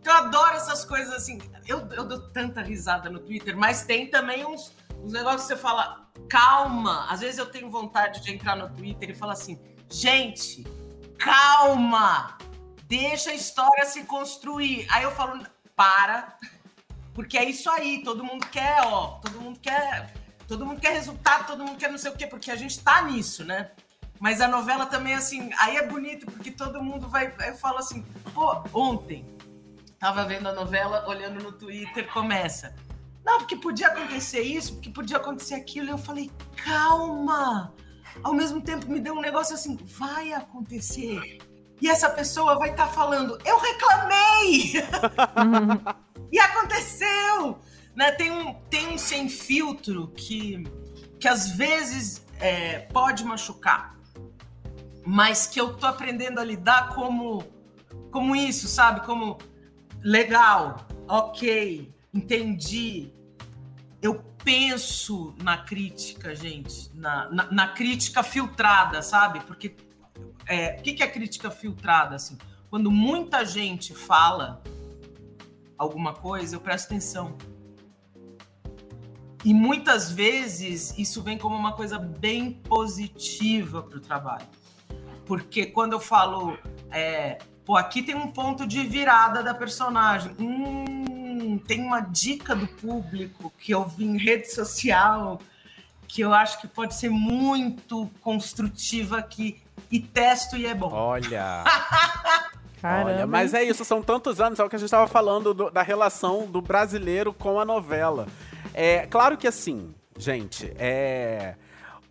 [0.03, 1.39] eu adoro essas coisas assim.
[1.65, 5.57] Eu, eu dou tanta risada no Twitter, mas tem também uns, uns negócios que você
[5.57, 7.07] fala, calma.
[7.09, 9.59] Às vezes eu tenho vontade de entrar no Twitter e falar assim,
[9.89, 10.63] gente,
[11.17, 12.38] calma.
[12.88, 14.86] Deixa a história se construir.
[14.91, 15.43] Aí eu falo,
[15.75, 16.38] para,
[17.13, 18.03] porque é isso aí.
[18.03, 20.13] Todo mundo quer, ó, todo mundo quer,
[20.47, 23.01] todo mundo quer resultado, todo mundo quer não sei o quê, porque a gente tá
[23.01, 23.71] nisso, né?
[24.23, 27.36] Mas a novela também, assim, aí é bonito, porque todo mundo vai.
[27.45, 29.27] Eu falo assim, pô, ontem,
[29.99, 32.73] tava vendo a novela, olhando no Twitter, começa.
[33.21, 35.88] Não, porque podia acontecer isso, porque podia acontecer aquilo.
[35.88, 37.73] E eu falei, calma!
[38.23, 41.39] Ao mesmo tempo me deu um negócio assim, vai acontecer.
[41.81, 44.75] E essa pessoa vai estar tá falando, eu reclamei!
[46.31, 47.59] e aconteceu!
[47.93, 48.09] Né?
[48.13, 50.63] Tem, um, tem um sem filtro que,
[51.19, 54.01] que às vezes é, pode machucar
[55.05, 57.45] mas que eu tô aprendendo a lidar como
[58.13, 59.01] como isso, sabe?
[59.01, 59.39] Como
[60.01, 63.11] legal, ok, entendi.
[64.01, 69.39] Eu penso na crítica, gente, na, na, na crítica filtrada, sabe?
[69.41, 69.75] Porque
[70.45, 72.15] é, o que, é crítica filtrada?
[72.15, 72.37] Assim,
[72.69, 74.61] quando muita gente fala
[75.77, 77.35] alguma coisa, eu presto atenção.
[79.43, 84.47] E muitas vezes isso vem como uma coisa bem positiva para o trabalho.
[85.25, 86.57] Porque quando eu falo,
[86.91, 90.36] é, pô, aqui tem um ponto de virada da personagem.
[90.39, 95.39] Hum, tem uma dica do público que eu vi em rede social
[96.13, 99.59] que eu acho que pode ser muito construtiva aqui.
[99.91, 100.91] E testo e é bom.
[100.91, 101.63] Olha!
[102.83, 105.71] Olha, mas é isso, são tantos anos, é o que a gente estava falando do,
[105.71, 108.27] da relação do brasileiro com a novela.
[108.73, 111.55] É claro que assim, gente, é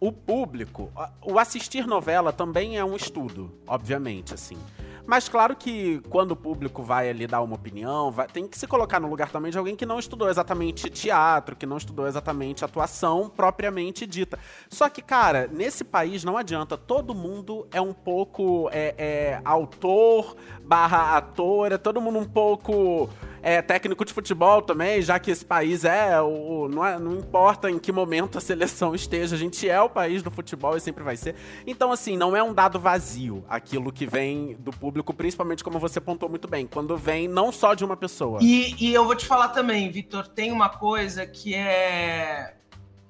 [0.03, 0.91] o público,
[1.25, 4.59] o assistir novela também é um estudo, obviamente, assim.
[5.07, 8.67] Mas claro que quando o público vai ali dar uma opinião, vai, tem que se
[8.67, 12.65] colocar no lugar também de alguém que não estudou exatamente teatro, que não estudou exatamente
[12.65, 14.41] atuação propriamente dita.
[14.69, 16.77] Só que, cara, nesse país não adianta.
[16.77, 23.09] Todo mundo é um pouco é, é, autor barra ator, é todo mundo um pouco
[23.43, 26.69] é, técnico de futebol também, já que esse país é o.
[26.69, 30.23] Não, é, não importa em que momento a seleção esteja, a gente é o país
[30.23, 31.35] do futebol e sempre vai ser.
[31.67, 36.01] Então, assim, não é um dado vazio aquilo que vem do público, principalmente como você
[36.01, 38.39] pontou muito bem, quando vem não só de uma pessoa.
[38.41, 42.55] E, e eu vou te falar também, Vitor, tem uma coisa que é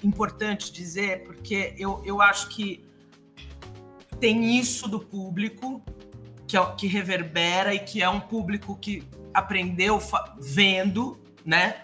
[0.02, 2.84] importante dizer, porque eu, eu acho que
[4.18, 5.82] tem isso do público
[6.52, 9.98] que, é, que reverbera e que é um público que aprendeu
[10.38, 11.76] vendo, né?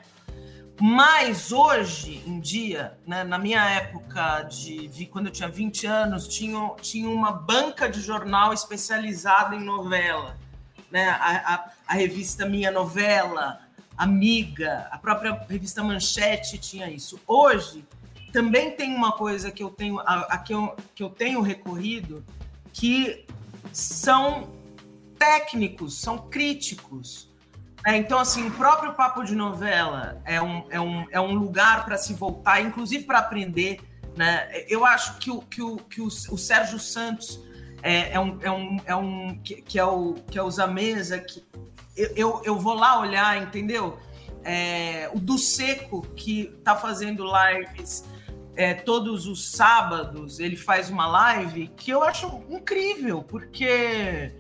[0.81, 6.71] Mas hoje em dia, né, na minha época de quando eu tinha 20 anos, tinha,
[6.83, 10.37] tinha uma banca de jornal especializada em novela.
[10.91, 11.09] Né?
[11.09, 13.61] A, a, a revista Minha Novela,
[13.97, 17.19] Amiga, a própria revista Manchete tinha isso.
[17.27, 17.85] Hoje
[18.33, 22.25] também tem uma coisa que eu tenho, a, a que, eu, que eu tenho recorrido,
[22.73, 23.27] que
[23.73, 24.58] são
[25.19, 27.29] técnicos, são críticos
[27.87, 31.85] é, então, assim, o próprio papo de novela é um, é um, é um lugar
[31.85, 33.81] para se voltar, inclusive para aprender.
[34.17, 34.65] Né?
[34.69, 37.41] Eu acho que o, que o, que o, o Sérgio Santos
[37.83, 41.19] é, é, um, é um, é um que, que, é o que é o Zamesa,
[41.19, 41.45] que
[41.97, 43.99] eu, eu, eu vou lá olhar, entendeu?
[44.45, 48.05] É, o do Seco, que está fazendo lives
[48.57, 54.33] é, todos os sábados, ele faz uma live que eu acho incrível, porque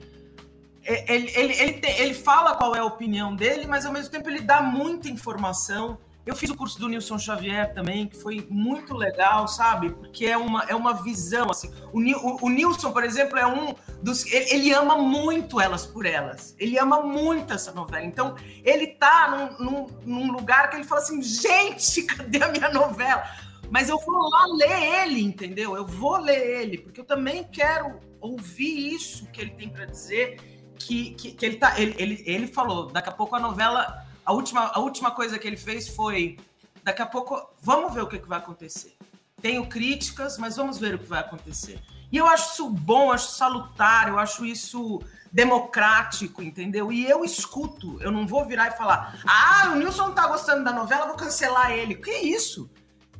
[0.88, 4.40] ele, ele, ele, ele, fala qual é a opinião dele, mas ao mesmo tempo ele
[4.40, 5.98] dá muita informação.
[6.24, 9.90] Eu fiz o curso do Nilson Xavier também, que foi muito legal, sabe?
[9.90, 11.72] Porque é uma, é uma visão, assim.
[11.92, 14.26] O, o, o Nilson, por exemplo, é um dos...
[14.26, 16.54] Ele, ele, ama muito Elas por Elas.
[16.58, 18.04] Ele ama muito essa novela.
[18.04, 22.70] Então, ele tá num, num, num lugar que ele fala assim, gente, cadê a minha
[22.70, 23.24] novela?
[23.70, 25.76] Mas eu vou lá ler ele, entendeu?
[25.76, 30.57] Eu vou ler ele, porque eu também quero ouvir isso que ele tem para dizer
[30.78, 31.78] que, que, que, ele tá.
[31.80, 34.06] Ele, ele, ele falou, daqui a pouco a novela.
[34.24, 36.38] A última, a última coisa que ele fez foi.
[36.82, 38.96] Daqui a pouco, vamos ver o que, que vai acontecer.
[39.42, 41.80] Tenho críticas, mas vamos ver o que vai acontecer.
[42.10, 46.90] E eu acho isso bom, acho salutar, eu acho isso democrático, entendeu?
[46.90, 50.64] E eu escuto, eu não vou virar e falar: ah, o Nilson não tá gostando
[50.64, 51.94] da novela, vou cancelar ele.
[51.94, 52.70] Que isso?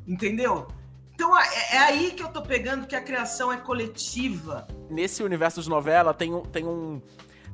[0.07, 0.67] Entendeu?
[1.13, 4.67] Então é, é, aí que eu tô pegando que a criação é coletiva.
[4.89, 7.01] Nesse universo de novela tem tem um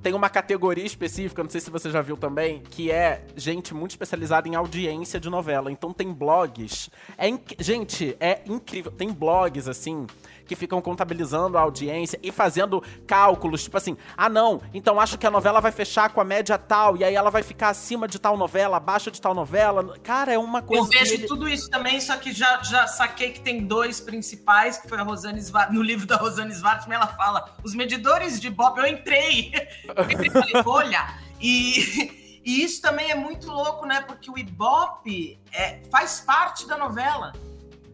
[0.05, 3.89] tem uma categoria específica, não sei se você já viu também, que é gente muito
[3.89, 5.71] especializada em audiência de novela.
[5.71, 6.91] Então tem blogs.
[7.17, 7.25] É.
[7.57, 8.91] Gente, é incrível.
[8.91, 10.05] Tem blogs assim
[10.45, 15.25] que ficam contabilizando a audiência e fazendo cálculos, tipo assim, ah não, então acho que
[15.25, 18.19] a novela vai fechar com a média tal, e aí ela vai ficar acima de
[18.19, 19.97] tal novela, abaixo de tal novela.
[20.03, 20.85] Cara, é uma coisa.
[20.85, 21.27] Eu vejo ele...
[21.27, 25.03] tudo isso também, só que já, já saquei que tem dois principais, que foi a
[25.03, 29.51] Rosane Svart, no livro da Rosane Svartman, ela fala, os medidores de Bob, eu entrei,
[29.95, 32.23] eu entrei falei, olha, e...
[32.45, 34.01] E isso também é muito louco, né?
[34.01, 37.33] Porque o Ibope é, faz parte da novela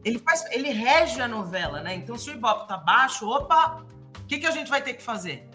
[0.03, 1.95] ele faz, ele rege a novela, né?
[1.95, 3.83] Então, se o Ibope tá baixo, opa,
[4.19, 5.47] o que, que a gente vai ter que fazer?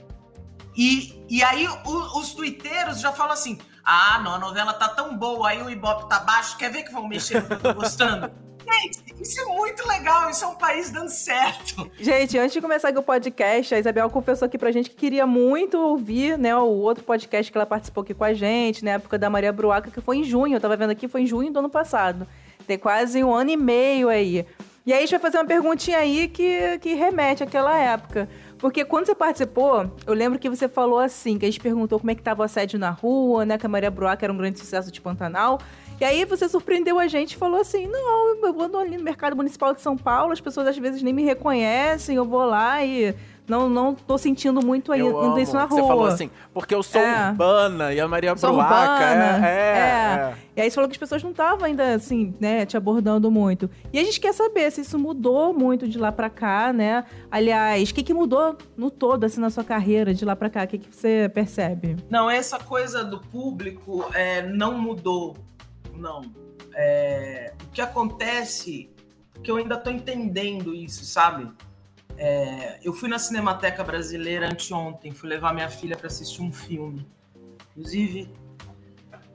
[0.76, 5.16] E, e aí o, os twitteiros já falam assim: ah, não, a novela tá tão
[5.16, 7.74] boa, aí o Ibope tá baixo, quer ver que vão mexer no que eu tô
[7.74, 8.30] gostando?
[8.66, 11.88] Gente, isso é muito legal, isso é um país dando certo.
[12.00, 15.24] Gente, antes de começar aqui o podcast, a Isabel confessou aqui pra gente que queria
[15.24, 19.16] muito ouvir, né, o outro podcast que ela participou aqui com a gente, na época
[19.16, 21.60] da Maria Bruaca, que foi em junho, eu tava vendo aqui, foi em junho do
[21.60, 22.26] ano passado.
[22.66, 24.46] Tem quase um ano e meio aí.
[24.84, 28.28] E aí a gente vai fazer uma perguntinha aí que, que remete àquela época.
[28.58, 32.10] Porque quando você participou, eu lembro que você falou assim, que a gente perguntou como
[32.10, 33.58] é que estava o assédio na rua, né?
[33.58, 35.60] Que a Maria Bruaca era um grande sucesso de Pantanal.
[36.00, 39.34] E aí você surpreendeu a gente e falou assim, não, eu vou ali no mercado
[39.34, 43.14] municipal de São Paulo, as pessoas às vezes nem me reconhecem, eu vou lá e
[43.48, 45.80] não, não tô sentindo muito ainda eu isso na rua.
[45.80, 47.30] Você falou assim, porque eu sou é.
[47.30, 50.34] urbana e a Maria sou Bruaca é, é, é, é.
[50.56, 53.70] E aí você falou que as pessoas não estavam ainda, assim, né, te abordando muito.
[53.92, 57.04] E a gente quer saber se isso mudou muito de lá para cá, né?
[57.30, 60.64] Aliás, o que, que mudou no todo, assim, na sua carreira de lá para cá?
[60.64, 61.96] O que, que você percebe?
[62.10, 65.36] Não, essa coisa do público é, não mudou,
[65.94, 66.22] não.
[66.74, 68.90] É, o que acontece,
[69.42, 71.48] que eu ainda tô entendendo isso, sabe?
[72.18, 77.06] É, eu fui na Cinemateca Brasileira anteontem, fui levar minha filha para assistir um filme.
[77.70, 78.30] Inclusive,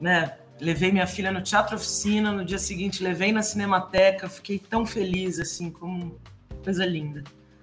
[0.00, 4.84] né, levei minha filha no Teatro Oficina, no dia seguinte levei na Cinemateca, fiquei tão
[4.84, 6.20] feliz, assim, como
[6.64, 7.22] coisa linda.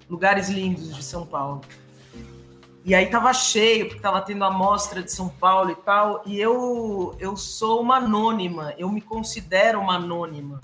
[0.10, 1.62] Lugares lindos de São Paulo.
[2.86, 6.24] E aí tava cheio, porque tava tendo a mostra de São Paulo e tal.
[6.26, 10.62] E eu, eu sou uma anônima, eu me considero uma anônima.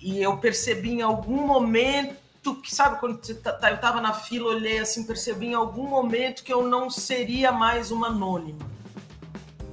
[0.00, 4.50] E eu percebi em algum momento que, sabe, quando tá, tá eu tava na fila,
[4.50, 8.64] olhei assim, percebi em algum momento que eu não seria mais uma anônima.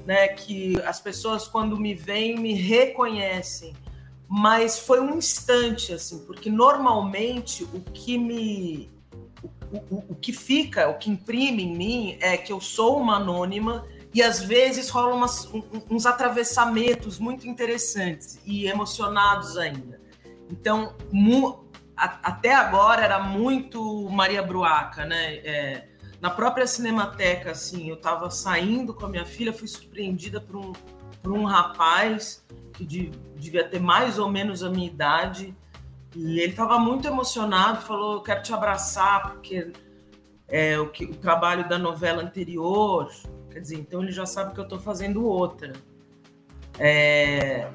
[0.05, 0.27] Né?
[0.29, 3.73] Que as pessoas, quando me veem, me reconhecem.
[4.27, 8.91] Mas foi um instante, assim, porque normalmente o que me
[9.89, 13.85] o, o, que fica, o que imprime em mim é que eu sou uma anônima
[14.13, 15.49] e às vezes rolam umas,
[15.89, 19.99] uns atravessamentos muito interessantes e emocionados ainda.
[20.49, 20.93] Então,
[21.95, 25.35] a, até agora era muito Maria Bruaca, né?
[25.37, 25.87] É,
[26.19, 30.73] na própria Cinemateca, assim, eu estava saindo com a minha filha, fui surpreendida por um,
[31.21, 35.55] por um rapaz que de, devia ter mais ou menos a minha idade,
[36.15, 39.71] e ele estava muito emocionado, falou: quero te abraçar, porque
[40.47, 43.11] é o, que, o trabalho da novela anterior.
[43.51, 45.73] Quer dizer, então ele já sabe que eu estou fazendo outra.
[46.79, 47.69] É,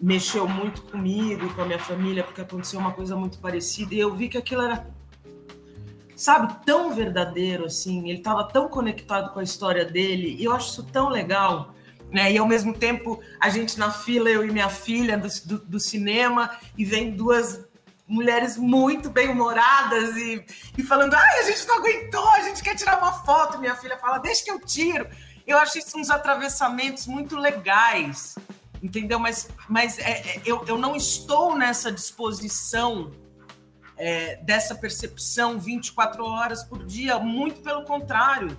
[0.00, 3.94] mexeu muito comigo, com a minha família, porque aconteceu uma coisa muito parecida.
[3.94, 4.86] E eu vi que aquilo era,
[6.14, 8.08] sabe, tão verdadeiro assim.
[8.08, 10.36] Ele estava tão conectado com a história dele.
[10.38, 11.74] E eu acho isso tão legal.
[12.10, 12.32] Né?
[12.32, 15.80] E ao mesmo tempo, a gente na fila, eu e minha filha do, do, do
[15.80, 17.66] cinema, e vem duas
[18.06, 20.44] mulheres muito bem-humoradas e,
[20.78, 23.58] e falando: ai, a gente não aguentou, a gente quer tirar uma foto.
[23.58, 25.06] Minha filha fala: deixa que eu tiro.
[25.46, 28.34] Eu acho isso uns atravessamentos muito legais,
[28.82, 29.18] entendeu?
[29.18, 33.10] Mas, mas é, é, eu, eu não estou nessa disposição,
[33.96, 38.56] é, dessa percepção 24 horas por dia, muito pelo contrário.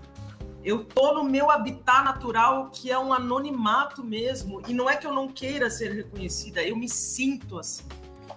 [0.63, 4.61] Eu tô no meu habitat natural, que é um anonimato mesmo.
[4.67, 7.85] E não é que eu não queira ser reconhecida, eu me sinto assim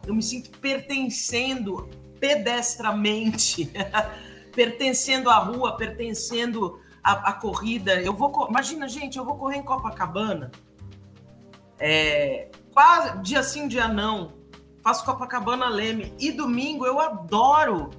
[0.07, 3.73] eu me sinto pertencendo pedestramente,
[4.55, 8.01] pertencendo à rua, pertencendo à, à, corrida.
[8.01, 10.51] Eu vou, imagina, gente, eu vou correr em Copacabana,
[11.85, 14.35] é, quase dia sim, dia não.
[14.85, 17.91] Faço Copacabana Leme e domingo eu adoro.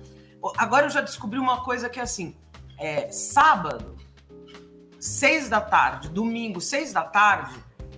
[0.58, 2.34] Agora eu já descobri uma coisa que é assim:
[2.80, 3.98] é, sábado,
[5.02, 7.54] seis da tarde, domingo, seis da tarde,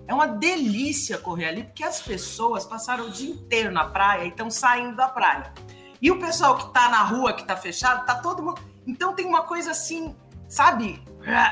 [0.08, 4.30] é uma delícia correr ali, porque as pessoas passaram o dia inteiro na praia e
[4.30, 5.54] estão saindo da praia.
[6.02, 8.60] E o pessoal que está na rua, que está fechado, tá todo mundo.
[8.88, 10.16] Então tem uma coisa assim,
[10.50, 11.04] sabe?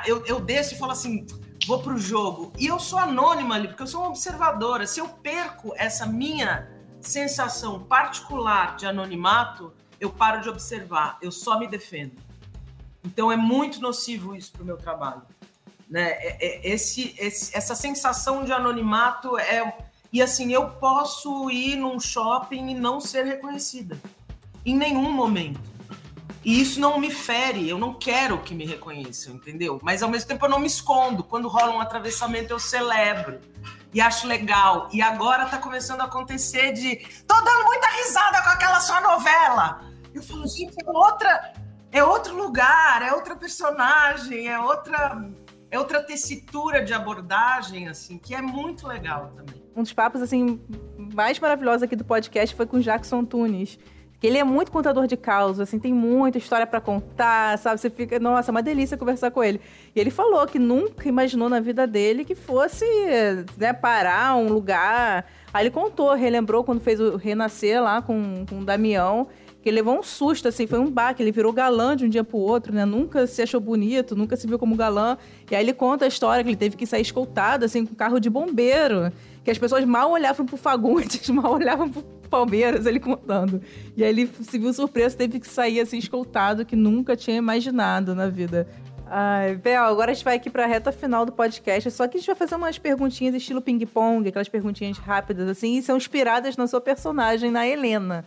[0.08, 1.24] Eu, eu desço e falo assim:
[1.66, 2.52] vou pro jogo.
[2.58, 4.86] E eu sou anônima ali, porque eu sou uma observadora.
[4.88, 6.70] Se eu perco essa minha
[7.02, 12.14] sensação particular de anonimato, eu paro de observar, eu só me defendo.
[13.04, 15.22] Então é muito nocivo isso pro meu trabalho.
[15.90, 16.12] Né?
[16.12, 19.78] É, é, esse, esse, essa sensação de anonimato é.
[20.12, 24.00] E assim, eu posso ir num shopping e não ser reconhecida.
[24.66, 25.73] Em nenhum momento.
[26.44, 29.80] E isso não me fere, eu não quero que me reconheçam, entendeu?
[29.82, 31.24] Mas ao mesmo tempo eu não me escondo.
[31.24, 33.40] Quando rola um atravessamento, eu celebro.
[33.94, 34.90] E acho legal.
[34.92, 36.98] E agora tá começando a acontecer de.
[37.28, 39.82] tô dando muita risada com aquela sua novela.
[40.14, 41.54] Eu falo, gente, é outra.
[41.92, 45.16] É outro lugar, é outra personagem, é outra
[45.74, 49.60] é outra tessitura de abordagem, assim, que é muito legal também.
[49.76, 50.62] Um dos papos, assim,
[51.16, 53.80] mais maravilhosos aqui do podcast foi com Jackson Tunes.
[54.24, 57.82] Que ele é muito contador de causas, assim, tem muita história para contar, sabe?
[57.82, 59.60] Você fica, nossa, é uma delícia conversar com ele.
[59.94, 62.86] E ele falou que nunca imaginou na vida dele que fosse,
[63.58, 65.26] né, parar um lugar.
[65.54, 69.28] Aí ele contou, relembrou quando fez o Renascer lá com, com o Damião
[69.62, 72.24] que ele levou um susto, assim, foi um baque, ele virou galã de um dia
[72.24, 72.84] pro outro, né?
[72.84, 75.18] Nunca se achou bonito, nunca se viu como galã.
[75.50, 78.20] E aí ele conta a história que ele teve que sair escoltado, assim, com carro
[78.20, 79.10] de bombeiro.
[79.42, 82.04] Que as pessoas mal olhavam pro Fagundes, mal olhavam pro
[82.34, 83.62] Palmeiras, ele contando.
[83.96, 88.16] E aí ele se viu surpreso, teve que sair, assim, escoltado, que nunca tinha imaginado
[88.16, 88.68] na vida.
[89.06, 91.92] Ai, Bel, agora a gente vai aqui pra reta final do podcast.
[91.92, 95.84] Só que a gente vai fazer umas perguntinhas estilo ping-pong, aquelas perguntinhas rápidas, assim, e
[95.84, 98.26] são inspiradas na sua personagem, na Helena.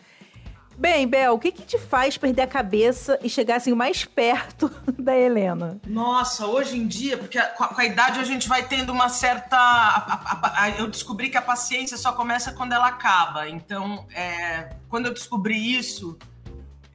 [0.79, 4.71] Bem, Bel, o que, que te faz perder a cabeça e chegar assim mais perto
[4.99, 5.81] da Helena?
[5.87, 9.09] Nossa, hoje em dia, porque com a, com a idade a gente vai tendo uma
[9.09, 9.57] certa.
[9.57, 13.49] A, a, eu descobri que a paciência só começa quando ela acaba.
[13.49, 16.19] Então, é, quando eu descobri isso,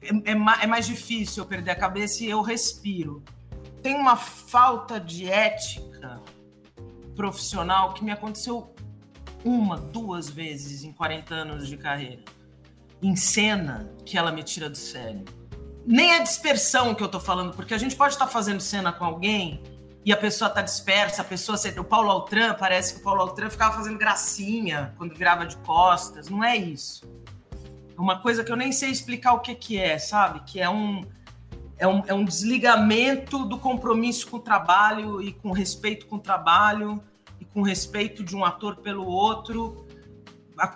[0.00, 3.20] é, é, é mais difícil eu perder a cabeça e eu respiro.
[3.82, 6.20] Tem uma falta de ética
[7.16, 8.72] profissional que me aconteceu
[9.44, 12.22] uma, duas vezes em 40 anos de carreira
[13.02, 15.24] em cena que ela me tira do sério.
[15.84, 18.92] Nem é dispersão que eu tô falando, porque a gente pode estar tá fazendo cena
[18.92, 19.60] com alguém
[20.04, 21.58] e a pessoa tá dispersa, a pessoa.
[21.78, 26.28] O Paulo Altran, parece que o Paulo Altran ficava fazendo gracinha quando virava de costas.
[26.28, 27.04] Não é isso.
[27.96, 30.40] É uma coisa que eu nem sei explicar o que, que é, sabe?
[30.40, 31.04] Que é um.
[31.78, 36.20] é um, é um desligamento do compromisso com o trabalho e com respeito com o
[36.20, 37.02] trabalho
[37.40, 39.86] e com respeito de um ator pelo outro.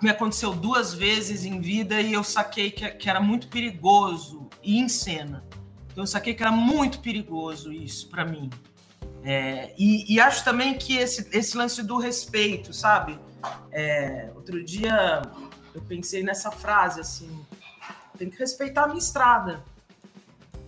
[0.01, 4.79] Me aconteceu duas vezes em vida e eu saquei que, que era muito perigoso e
[4.79, 5.43] em cena.
[5.91, 8.49] Então eu saquei que era muito perigoso isso para mim.
[9.23, 13.19] É, e, e, acho também que esse, esse lance do respeito, sabe?
[13.71, 15.21] É, outro dia
[15.73, 17.45] eu pensei nessa frase assim:
[18.17, 19.63] tem que respeitar a minha estrada.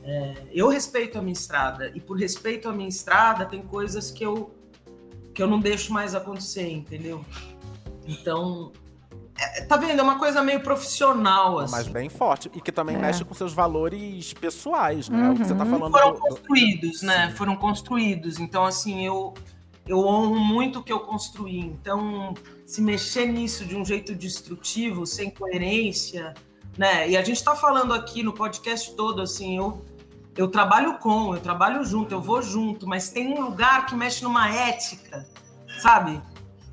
[0.03, 4.25] É, eu respeito a minha estrada e por respeito à minha estrada tem coisas que
[4.25, 4.53] eu
[5.33, 7.23] que eu não deixo mais acontecer, entendeu?
[8.05, 8.73] Então,
[9.39, 9.99] é, tá vendo?
[9.99, 11.71] É uma coisa meio profissional, assim.
[11.71, 12.51] Mas bem forte.
[12.53, 12.99] E que também é.
[12.99, 15.17] mexe com seus valores pessoais, né?
[15.17, 15.33] Uhum.
[15.33, 15.69] O que você tá uhum.
[15.69, 15.91] falando.
[15.91, 17.07] Foram do, construídos, do...
[17.07, 17.29] né?
[17.29, 17.35] Sim.
[17.35, 18.39] Foram construídos.
[18.39, 19.33] Então, assim, eu,
[19.87, 21.59] eu honro muito o que eu construí.
[21.59, 22.33] Então,
[22.65, 26.33] se mexer nisso de um jeito destrutivo, sem coerência,
[26.77, 27.09] né?
[27.09, 29.81] E a gente tá falando aqui no podcast todo, assim, eu,
[30.35, 34.23] eu trabalho com, eu trabalho junto, eu vou junto, mas tem um lugar que mexe
[34.23, 35.27] numa ética,
[35.81, 36.21] sabe?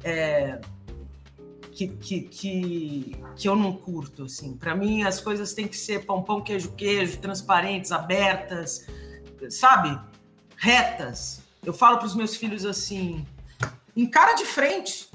[0.04, 0.60] É,
[1.77, 4.57] que, que, que, que, eu não curto, assim.
[4.57, 8.87] Para mim, as coisas têm que ser pão, pão, queijo, queijo, transparentes, abertas,
[9.51, 10.01] sabe?
[10.57, 11.43] Retas.
[11.62, 13.27] Eu falo para os meus filhos assim:
[13.95, 15.11] encara de frente.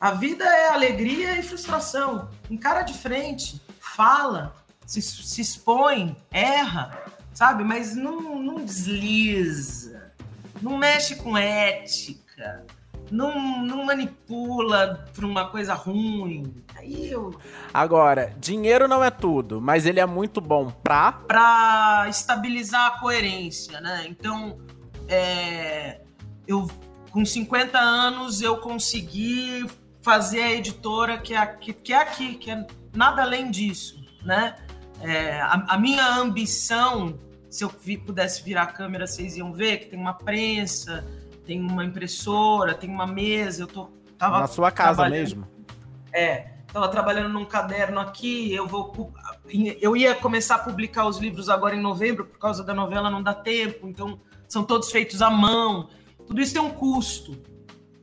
[0.00, 2.28] A vida é alegria e frustração.
[2.48, 4.54] Encara de frente, fala,
[4.86, 7.04] se, se expõe, erra,
[7.34, 7.64] sabe?
[7.64, 10.12] Mas não, não desliza,
[10.60, 12.64] não mexe com ética,
[13.12, 16.54] não, não manipula para uma coisa ruim.
[16.74, 17.38] Aí eu.
[17.72, 21.12] Agora, dinheiro não é tudo, mas ele é muito bom pra.
[21.12, 24.06] Pra estabilizar a coerência, né?
[24.08, 24.58] Então,
[25.06, 26.00] é,
[26.48, 26.66] eu
[27.10, 29.66] com 50 anos eu consegui
[30.00, 34.56] fazer a editora que é aqui, que é, aqui, que é nada além disso, né?
[35.02, 37.18] É, a, a, minha ambição,
[37.50, 41.04] se eu vi, pudesse virar a câmera, vocês iam ver que tem uma prensa,
[41.52, 43.64] tem uma impressora, tem uma mesa.
[43.64, 45.46] Eu tô tava na sua casa mesmo.
[46.12, 48.52] É, tava trabalhando num caderno aqui.
[48.54, 49.12] Eu vou,
[49.80, 53.22] eu ia começar a publicar os livros agora em novembro por causa da novela não
[53.22, 53.86] dá tempo.
[53.86, 55.88] Então são todos feitos à mão.
[56.26, 57.36] Tudo isso tem um custo,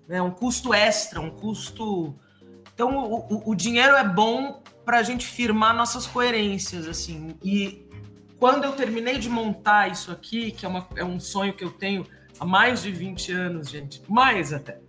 [0.08, 0.22] né?
[0.22, 2.16] Um custo extra, um custo.
[2.74, 7.36] Então o, o, dinheiro é bom para a gente firmar nossas coerências, assim.
[7.43, 7.88] E
[8.38, 11.72] quando eu terminei de montar isso aqui, que é, uma, é um sonho que eu
[11.72, 12.06] tenho
[12.40, 14.80] há mais de 20 anos, gente, mais até.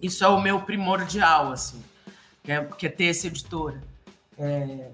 [0.00, 1.82] Isso é o meu primordial, assim,
[2.42, 3.82] que é, que é ter essa editora.
[4.38, 4.90] É...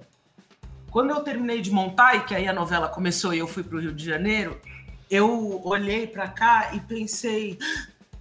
[0.90, 3.76] Quando eu terminei de montar, e que aí a novela começou e eu fui para
[3.76, 4.60] o Rio de Janeiro,
[5.10, 7.58] eu olhei para cá e pensei,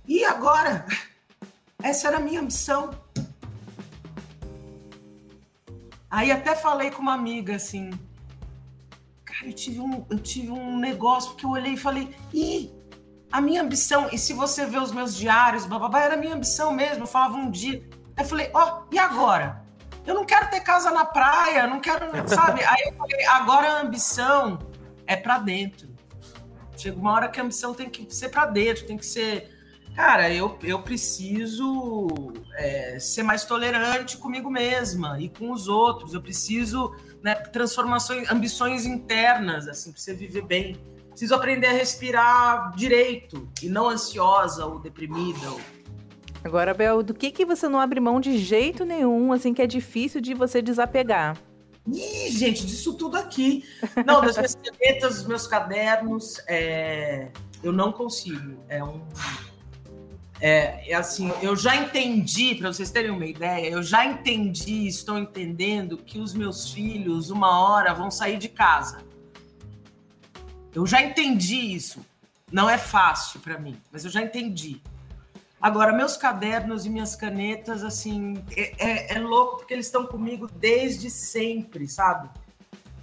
[0.08, 0.86] e agora?
[1.82, 2.92] Essa era a minha missão.
[6.10, 7.92] Aí até falei com uma amiga assim,
[9.24, 12.72] cara, eu tive um, eu tive um negócio que eu olhei e falei, ih,
[13.32, 16.72] a minha ambição, e se você ver os meus diários, bababá, era a minha ambição
[16.72, 17.84] mesmo, eu falava um dia.
[18.18, 19.64] Eu falei, ó, oh, e agora?
[20.06, 22.64] Eu não quero ter casa na praia, não quero, sabe?
[22.64, 24.60] Aí eu falei, agora a ambição
[25.08, 25.90] é para dentro.
[26.78, 29.52] Chega uma hora que a ambição tem que ser para dentro, tem que ser.
[29.96, 32.08] Cara, eu, eu preciso
[32.56, 36.14] é, ser mais tolerante comigo mesma e com os outros.
[36.14, 40.78] Eu preciso né, transformações, ambições internas, assim, para você viver bem
[41.16, 45.50] preciso aprender a respirar direito e não ansiosa ou deprimida.
[45.50, 45.62] Ou...
[46.44, 49.68] Agora, Bel, do que, que você não abre mão de jeito nenhum, assim, que é
[49.68, 51.38] difícil de você desapegar?
[51.88, 53.64] Ih, gente, disso tudo aqui.
[54.06, 57.30] Não, das minhas canetas, dos meus cadernos, é...
[57.64, 58.60] eu não consigo.
[58.68, 59.02] É um.
[60.42, 65.18] É, é assim, eu já entendi, para vocês terem uma ideia, eu já entendi, estou
[65.18, 69.05] entendendo que os meus filhos, uma hora, vão sair de casa.
[70.76, 72.06] Eu já entendi isso.
[72.52, 74.82] Não é fácil para mim, mas eu já entendi.
[75.60, 80.48] Agora, meus cadernos e minhas canetas, assim, é, é, é louco porque eles estão comigo
[80.48, 82.30] desde sempre, sabe?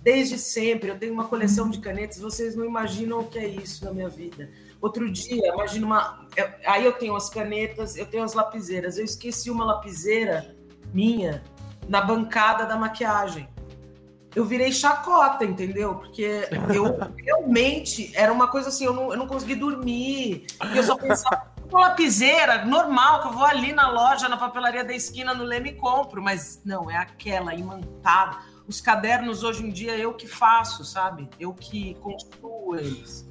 [0.02, 0.90] Desde sempre.
[0.90, 4.08] Eu tenho uma coleção de canetas, vocês não imaginam o que é isso na minha
[4.08, 4.50] vida.
[4.80, 6.28] Outro dia, imagina uma.
[6.66, 8.98] Aí eu tenho as canetas, eu tenho as lapiseiras.
[8.98, 10.54] Eu esqueci uma lapiseira
[10.92, 11.42] minha
[11.88, 13.48] na bancada da maquiagem
[14.34, 15.96] eu virei chacota, entendeu?
[15.96, 20.46] Porque eu realmente era uma coisa assim, eu não, eu não consegui dormir.
[20.72, 24.84] E eu só pensava, uma lapiseira normal, que eu vou ali na loja, na papelaria
[24.84, 26.22] da esquina, no Leme e compro.
[26.22, 28.38] Mas não, é aquela imantada.
[28.66, 31.28] Os cadernos hoje em dia eu que faço, sabe?
[31.38, 33.28] Eu que construo eles.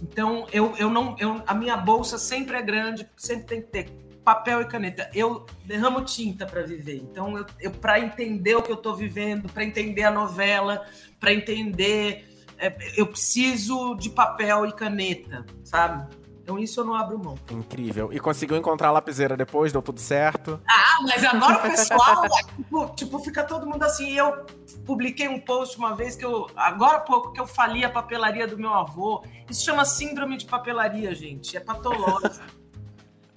[0.00, 1.16] Então, eu, eu não.
[1.18, 5.10] Eu, a minha bolsa sempre é grande, sempre tem que ter papel e caneta.
[5.14, 6.96] Eu derramo tinta para viver.
[6.96, 10.86] Então, eu, eu para entender o que eu estou vivendo, para entender a novela,
[11.18, 16.14] para entender é, eu preciso de papel e caneta, sabe?
[16.42, 17.38] Então isso eu não abro mão.
[17.50, 18.10] Incrível.
[18.12, 19.72] E conseguiu encontrar a lapiseira depois?
[19.72, 20.60] Deu tudo certo?
[20.66, 22.22] Ah, mas agora o pessoal,
[22.56, 24.12] tipo, tipo, fica todo mundo assim.
[24.12, 24.44] Eu
[24.84, 28.46] publiquei um post uma vez que eu, agora há pouco, que eu fali a papelaria
[28.46, 29.22] do meu avô.
[29.48, 31.56] Isso chama síndrome de papelaria, gente.
[31.56, 32.44] É patológico.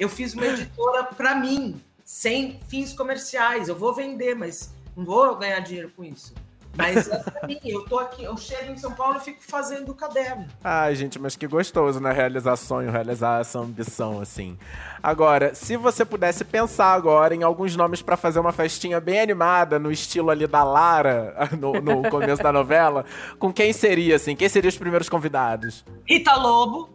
[0.02, 3.70] eu fiz uma editora para mim, sem fins comerciais.
[3.70, 6.34] Eu vou vender, mas não vou ganhar dinheiro com isso.
[6.76, 9.91] Mas é pra mim, eu tô aqui, eu chego em São Paulo e fico fazendo
[9.91, 10.47] o caderno.
[10.64, 12.12] Ai, gente, mas que gostoso, né?
[12.12, 14.58] Realizar sonho, realizar essa ambição, assim.
[15.04, 19.78] Agora, se você pudesse pensar agora em alguns nomes para fazer uma festinha bem animada,
[19.78, 23.06] no estilo ali da Lara, no, no começo da novela,
[23.38, 24.36] com quem seria, assim?
[24.36, 25.86] Quem seriam os primeiros convidados?
[26.08, 26.89] Rita Lobo.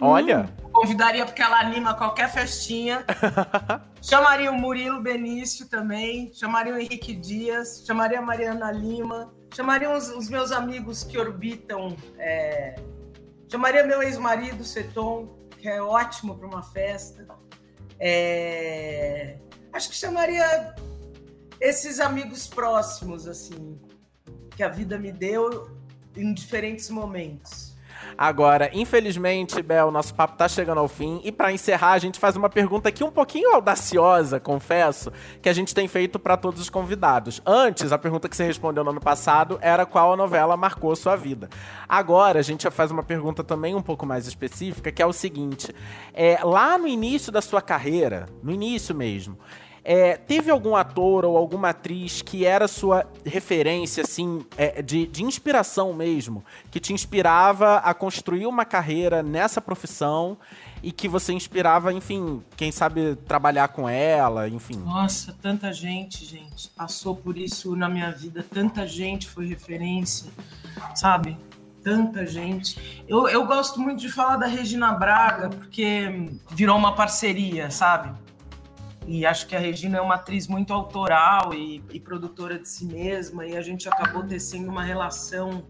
[0.00, 0.48] Olha.
[0.62, 3.04] Hum, convidaria porque ela anima qualquer festinha.
[4.00, 6.32] chamaria o Murilo Benício também.
[6.32, 7.84] Chamaria o Henrique Dias.
[7.84, 9.34] Chamaria a Mariana Lima.
[9.54, 11.96] Chamaria os, os meus amigos que orbitam.
[12.16, 12.76] É...
[13.50, 17.26] Chamaria meu ex-marido, Seton, que é ótimo para uma festa.
[17.98, 19.38] É...
[19.72, 20.74] Acho que chamaria
[21.60, 23.80] esses amigos próximos, assim,
[24.54, 25.76] que a vida me deu
[26.16, 27.67] em diferentes momentos.
[28.18, 31.20] Agora, infelizmente, Bel, nosso papo tá chegando ao fim.
[31.22, 35.52] E para encerrar, a gente faz uma pergunta aqui um pouquinho audaciosa, confesso, que a
[35.52, 37.40] gente tem feito para todos os convidados.
[37.46, 41.14] Antes, a pergunta que você respondeu no ano passado era qual a novela marcou sua
[41.14, 41.48] vida.
[41.88, 45.72] Agora, a gente faz uma pergunta também um pouco mais específica, que é o seguinte:
[46.12, 49.38] é, lá no início da sua carreira, no início mesmo,
[49.90, 55.24] é, teve algum ator ou alguma atriz que era sua referência, assim, é, de, de
[55.24, 60.36] inspiração mesmo, que te inspirava a construir uma carreira nessa profissão
[60.82, 64.76] e que você inspirava, enfim, quem sabe trabalhar com ela, enfim.
[64.76, 70.30] Nossa, tanta gente, gente, passou por isso na minha vida, tanta gente foi referência,
[70.94, 71.34] sabe?
[71.82, 73.02] Tanta gente.
[73.08, 78.27] Eu, eu gosto muito de falar da Regina Braga, porque virou uma parceria, sabe?
[79.10, 82.84] E acho que a Regina é uma atriz muito autoral e, e produtora de si
[82.84, 85.64] mesma, e a gente acabou tecendo uma relação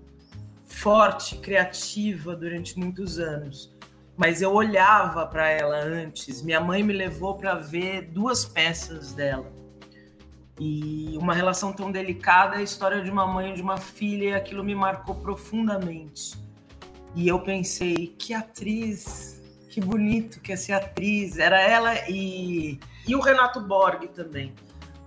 [0.64, 3.72] forte, criativa durante muitos anos.
[4.16, 6.43] Mas eu olhava para ela antes.
[6.43, 9.47] Minha mãe me levou para ver duas peças dela.
[10.59, 14.30] E uma relação tão delicada é a história de uma mãe e de uma filha,
[14.30, 16.36] e aquilo me marcou profundamente.
[17.14, 19.38] E eu pensei, que atriz,
[19.69, 21.39] que bonito que é ser atriz.
[21.39, 24.53] Era ela e e o Renato Borg também,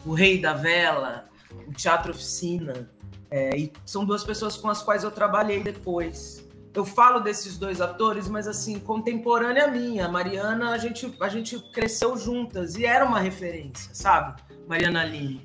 [0.03, 1.29] o Rei da Vela,
[1.67, 2.89] o Teatro Oficina.
[3.29, 6.43] É, e são duas pessoas com as quais eu trabalhei depois.
[6.73, 10.07] Eu falo desses dois atores, mas assim, contemporânea minha.
[10.07, 14.41] A Mariana, a gente, a gente cresceu juntas e era uma referência, sabe?
[14.67, 15.41] Mariana Lima.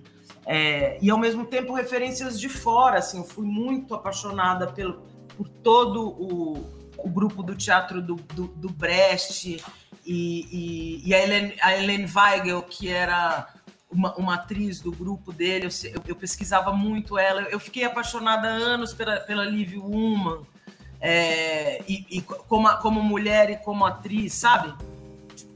[0.47, 5.03] É, e ao mesmo tempo referências de fora, assim, eu fui muito apaixonada pelo,
[5.37, 9.62] por todo o, o grupo do teatro do, do, do Brecht,
[10.07, 13.49] e, e, e a, Helene, a Helene Weigel, que era
[13.90, 17.42] uma, uma, atriz do grupo dele, eu, eu, pesquisava muito ela.
[17.42, 20.47] Eu fiquei apaixonada anos pela, pela Liv Ullmann,
[21.01, 24.72] é, e, e como, como mulher e como atriz, sabe?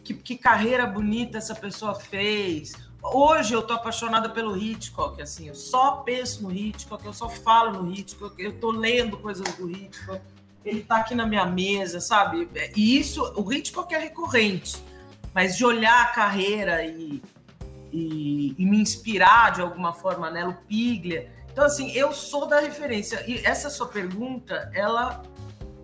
[0.02, 2.72] Que, que, carreira bonita essa pessoa fez.
[3.02, 7.82] Hoje eu tô apaixonada pelo Hitchcock, assim, eu só penso no Hitchcock, eu só falo
[7.82, 10.20] no Hitchcock, eu tô lendo coisas do Hitchcock
[10.64, 12.48] ele tá aqui na minha mesa, sabe?
[12.76, 14.76] E isso, o Hitchcock é recorrente,
[15.34, 17.22] mas de olhar a carreira e,
[17.92, 21.30] e, e me inspirar de alguma forma nela, o Piglia.
[21.52, 23.24] Então, assim, eu sou da referência.
[23.26, 25.22] E essa sua pergunta, ela.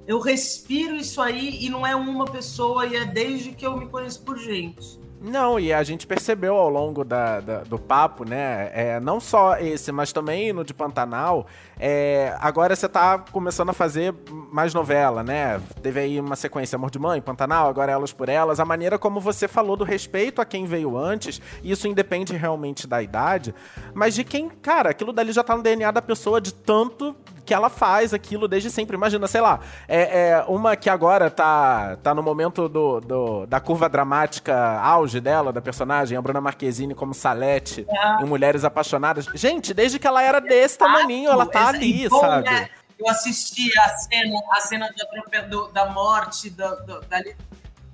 [0.07, 3.89] Eu respiro isso aí e não é uma pessoa, e é desde que eu me
[3.89, 5.01] conheço por gente.
[5.29, 8.70] Não, e a gente percebeu ao longo da, da, do papo, né?
[8.72, 11.49] É, não só esse, mas também no de Pantanal.
[11.81, 14.14] É, agora você tá começando a fazer
[14.53, 15.61] mais novela, né?
[15.83, 18.61] Teve aí uma sequência Amor de Mãe, Pantanal, agora Elas por Elas.
[18.61, 23.03] A maneira como você falou do respeito a quem veio antes, isso independe realmente da
[23.03, 23.53] idade,
[23.95, 27.16] mas de quem, cara, aquilo dali já tá no DNA da pessoa de tanto
[27.47, 28.97] que ela faz aquilo desde sempre.
[28.97, 33.61] Imagina, sei lá, é, é uma que agora tá, tá no momento do, do, da
[33.61, 38.22] curva dramática auge dela, da personagem, a Bruna Marquezine como Salete é.
[38.22, 39.26] em Mulheres Apaixonadas.
[39.34, 42.51] Gente, desde que ela era desse tamaninho, ela tá ali, sabe?
[42.51, 42.68] Né?
[42.99, 44.90] Eu assisti a cena, a cena
[45.30, 47.20] da, do, da morte da, do, da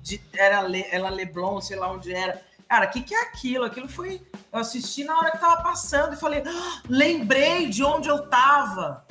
[0.01, 2.41] de, era Le, ela Leblon, sei lá onde era.
[2.67, 3.65] Cara, o que, que é aquilo?
[3.65, 4.21] Aquilo foi.
[4.51, 9.05] Eu assisti na hora que tava passando e falei, ah, lembrei de onde eu tava.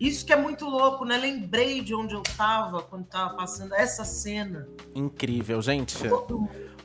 [0.00, 1.16] Isso que é muito louco, né?
[1.16, 4.68] Lembrei de onde eu tava quando tava passando essa cena.
[4.94, 5.96] Incrível, gente.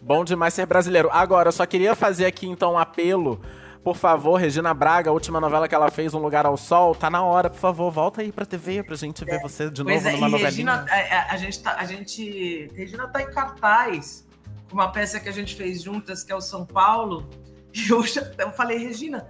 [0.01, 1.09] Bom demais ser brasileiro.
[1.11, 3.39] Agora, eu só queria fazer aqui então um apelo
[3.83, 7.09] Por favor, Regina Braga, a última novela que ela fez, Um Lugar ao Sol, tá
[7.09, 10.11] na hora, por favor, volta aí pra TV pra gente ver você de novo é,
[10.13, 10.45] numa e novelinha.
[10.45, 14.25] Regina, a, a- a gente tá, a gente, Regina tá em cartaz
[14.69, 17.29] com uma peça que a gente fez juntas, que é o São Paulo.
[17.73, 19.27] E eu, já- eu falei, Regina,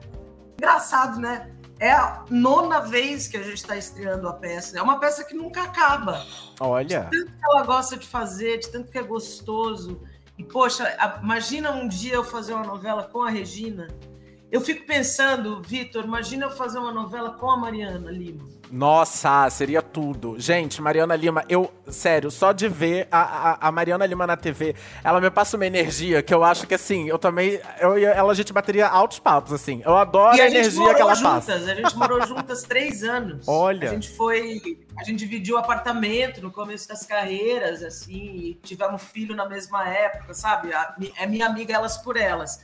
[0.57, 1.49] engraçado, né?
[1.79, 4.77] É a nona vez que a gente tá estreando a peça.
[4.77, 6.25] É uma peça que nunca acaba.
[6.59, 10.01] Olha, tanto que ela gosta de fazer, de tanto que é gostoso.
[10.37, 13.87] E, poxa, imagina um dia eu fazer uma novela com a Regina.
[14.51, 18.47] Eu fico pensando, Vitor, imagina eu fazer uma novela com a Mariana Lima.
[18.73, 20.39] Nossa, seria tudo.
[20.39, 24.75] Gente, Mariana Lima, eu, sério, só de ver a, a, a Mariana Lima na TV,
[25.03, 28.33] ela me passa uma energia que eu acho que, assim, eu também, eu ela, a
[28.33, 29.83] gente bateria altos papos, assim.
[29.85, 31.53] Eu adoro E a, a energia que ela juntas, passa.
[31.53, 33.47] a gente morou juntas três anos.
[33.47, 33.91] Olha.
[33.91, 34.79] A gente foi.
[34.97, 40.33] A gente dividiu apartamento no começo das carreiras, assim, e tivemos filho na mesma época,
[40.33, 40.71] sabe?
[41.15, 42.59] É minha amiga elas por elas.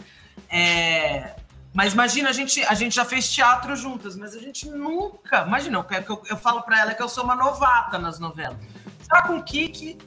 [0.50, 1.36] É,
[1.74, 5.46] Mas imagina, a gente, a gente já fez teatro juntas, mas a gente nunca.
[5.46, 8.58] Imagina, eu, eu, eu falo pra ela que eu sou uma novata nas novelas.
[9.02, 9.98] Só com o Kiki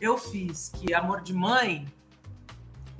[0.00, 1.86] eu fiz, que Amor de Mãe,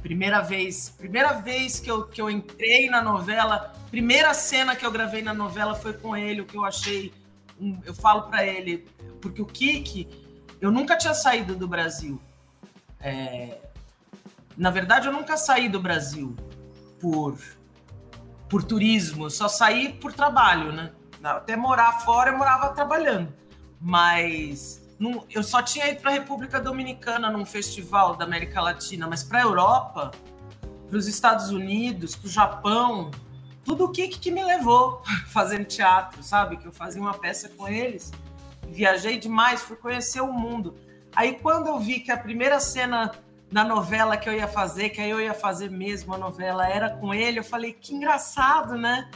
[0.03, 4.91] primeira vez, primeira vez que eu, que eu entrei na novela, primeira cena que eu
[4.91, 7.13] gravei na novela foi com ele, o que eu achei.
[7.61, 8.87] um- eu falo pra ele,
[9.21, 10.09] porque o Kiki,
[10.61, 12.21] eu nunca tinha saído do Brasil.
[13.01, 13.59] É,
[14.57, 16.37] na verdade, eu nunca saí do Brasil
[17.01, 17.37] por,
[18.49, 20.91] por turismo, só saí por trabalho, né?
[21.23, 23.33] Até morar fora, eu morava trabalhando.
[23.81, 29.07] Mas não- eu só tinha ido para a República Dominicana num festival da América Latina,
[29.07, 30.11] mas para a Europa,
[30.89, 33.11] para os Estados Unidos, para o Japão,
[33.65, 36.57] tudo o que que me levou fazendo teatro, sabe?
[36.57, 38.11] Que eu fazia uma peça com eles,
[38.69, 40.75] viajei demais, fui conhecer o mundo.
[41.15, 43.11] Aí quando eu vi que a primeira cena
[43.51, 46.91] na novela que eu ia fazer, que aí eu ia fazer mesmo a novela, era
[46.91, 49.11] com ele, eu falei que engraçado, né?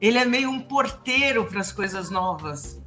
[0.00, 2.80] Ele é meio um porteiro para as coisas novas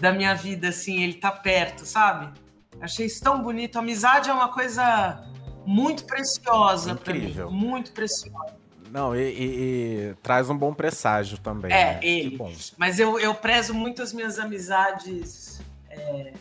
[0.00, 2.32] da minha vida, assim, ele tá perto, sabe?
[2.80, 3.76] Achei isso tão bonito.
[3.76, 5.24] A amizade é uma coisa
[5.66, 8.56] muito preciosa para mim, muito preciosa.
[8.90, 11.72] Não, e, e- e traz um bom presságio também.
[11.72, 12.00] É, né?
[12.02, 12.38] ele.
[12.76, 16.32] Mas eu, eu prezo muito as minhas amizades é,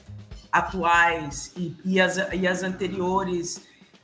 [0.51, 3.61] atuais e, e, as, e as anteriores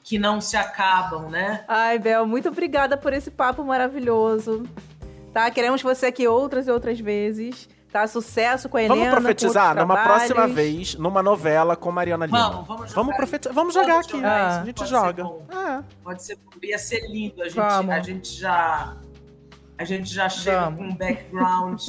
[0.07, 1.65] que não se acabam, né?
[1.67, 4.63] Ai, Bel, muito obrigada por esse papo maravilhoso.
[5.33, 5.51] Tá?
[5.51, 7.67] Queremos você aqui outras e outras vezes.
[7.91, 8.07] Tá?
[8.07, 8.95] Sucesso com a Helena.
[8.95, 10.27] Vamos profetizar numa trabalhos.
[10.31, 12.37] próxima vez, numa novela com Mariana Lima.
[12.49, 12.95] Vamos, vamos jogar.
[12.95, 14.11] Vamos, profeti- vamos Vamos jogar aqui.
[14.11, 15.23] jogar isso, a gente pode ser joga.
[15.23, 15.45] bom.
[15.51, 15.83] É.
[16.03, 17.41] Pode ser, ia ser lindo.
[17.41, 17.91] A gente, Vamos.
[17.93, 18.97] a gente já,
[19.77, 20.79] a gente já chega Vamos.
[20.79, 21.81] com um background.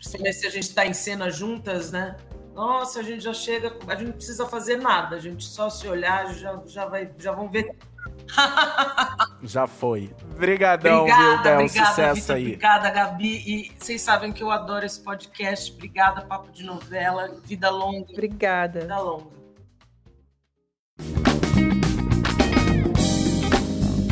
[0.00, 0.16] Se
[0.46, 2.16] a gente está em cena juntas, né?
[2.56, 5.86] Nossa, a gente já chega, a gente não precisa fazer nada, a gente só se
[5.86, 7.76] olhar já, já vai, já vão ver.
[9.42, 10.10] Já foi.
[10.34, 11.60] Obrigadão, viu, obrigada, Bel?
[11.60, 12.42] obrigada, Sucesso Vitor, aí.
[12.46, 13.42] obrigada, Gabi.
[13.46, 15.72] E vocês sabem que eu adoro esse podcast.
[15.72, 17.36] Obrigada, Papo de Novela.
[17.44, 18.80] Vida longa, Obrigada.
[18.80, 19.26] vida longa.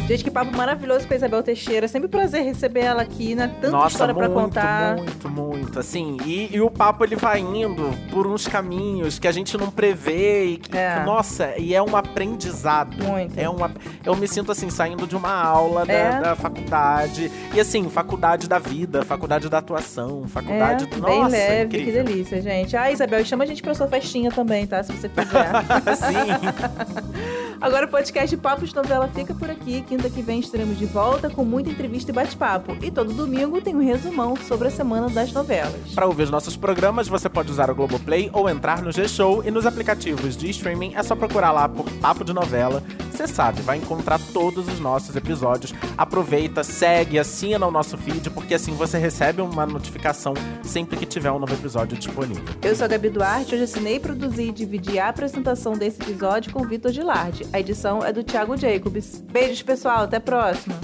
[0.07, 1.89] Gente, que papo maravilhoso com a Isabel Teixeira.
[1.89, 3.49] Sempre um prazer receber ela aqui, né?
[3.59, 4.97] Tanta Nossa, história pra contar.
[4.97, 5.79] muito, muito.
[5.81, 9.71] Assim, e, e o papo ele vai indo por uns caminhos que a gente não
[9.71, 10.45] prevê.
[10.45, 11.03] E que, É.
[11.07, 13.03] Nossa, e é um aprendizado.
[13.03, 13.39] Muito.
[13.41, 13.71] É uma,
[14.05, 16.21] eu me sinto assim, saindo de uma aula da, É.
[16.21, 17.33] da faculdade.
[17.55, 21.01] E assim, faculdade da vida, faculdade da atuação, faculdade É, do.
[21.01, 22.05] bem Nossa, leve, que incrível.
[22.05, 22.77] delícia, gente.
[22.77, 24.83] Ah, Isabel, chama a gente pra sua festinha também, tá?
[24.83, 25.51] Se você fizer.
[25.97, 27.35] Sim.
[27.61, 29.83] Agora o podcast Papos de Novela fica por aqui.
[29.83, 32.77] Quinta que vem estaremos de volta com muita entrevista e bate-papo.
[32.83, 35.95] E todo domingo tem um resumão sobre a semana das novelas.
[35.95, 39.51] Para ouvir os nossos programas, você pode usar o Globoplay ou entrar no G-Show e
[39.51, 42.83] nos aplicativos de streaming é só procurar lá por Papo de Novela.
[43.11, 45.73] Você sabe, vai encontrar todos os nossos episódios.
[45.97, 50.35] Aproveita, segue, assina o nosso feed, porque assim você recebe uma notificação
[50.65, 52.43] sempre que tiver um novo episódio disponível.
[52.61, 56.67] Eu sou a Gabi Duarte, hoje assinei, produzi e dividi a apresentação desse episódio com
[56.67, 57.44] Vitor Gilardi.
[57.53, 59.23] A edição é do Thiago Jacobs.
[59.31, 60.75] Beijos, pessoal, até a próxima.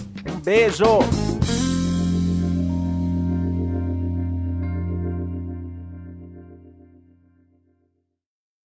[0.44, 0.84] Beijo!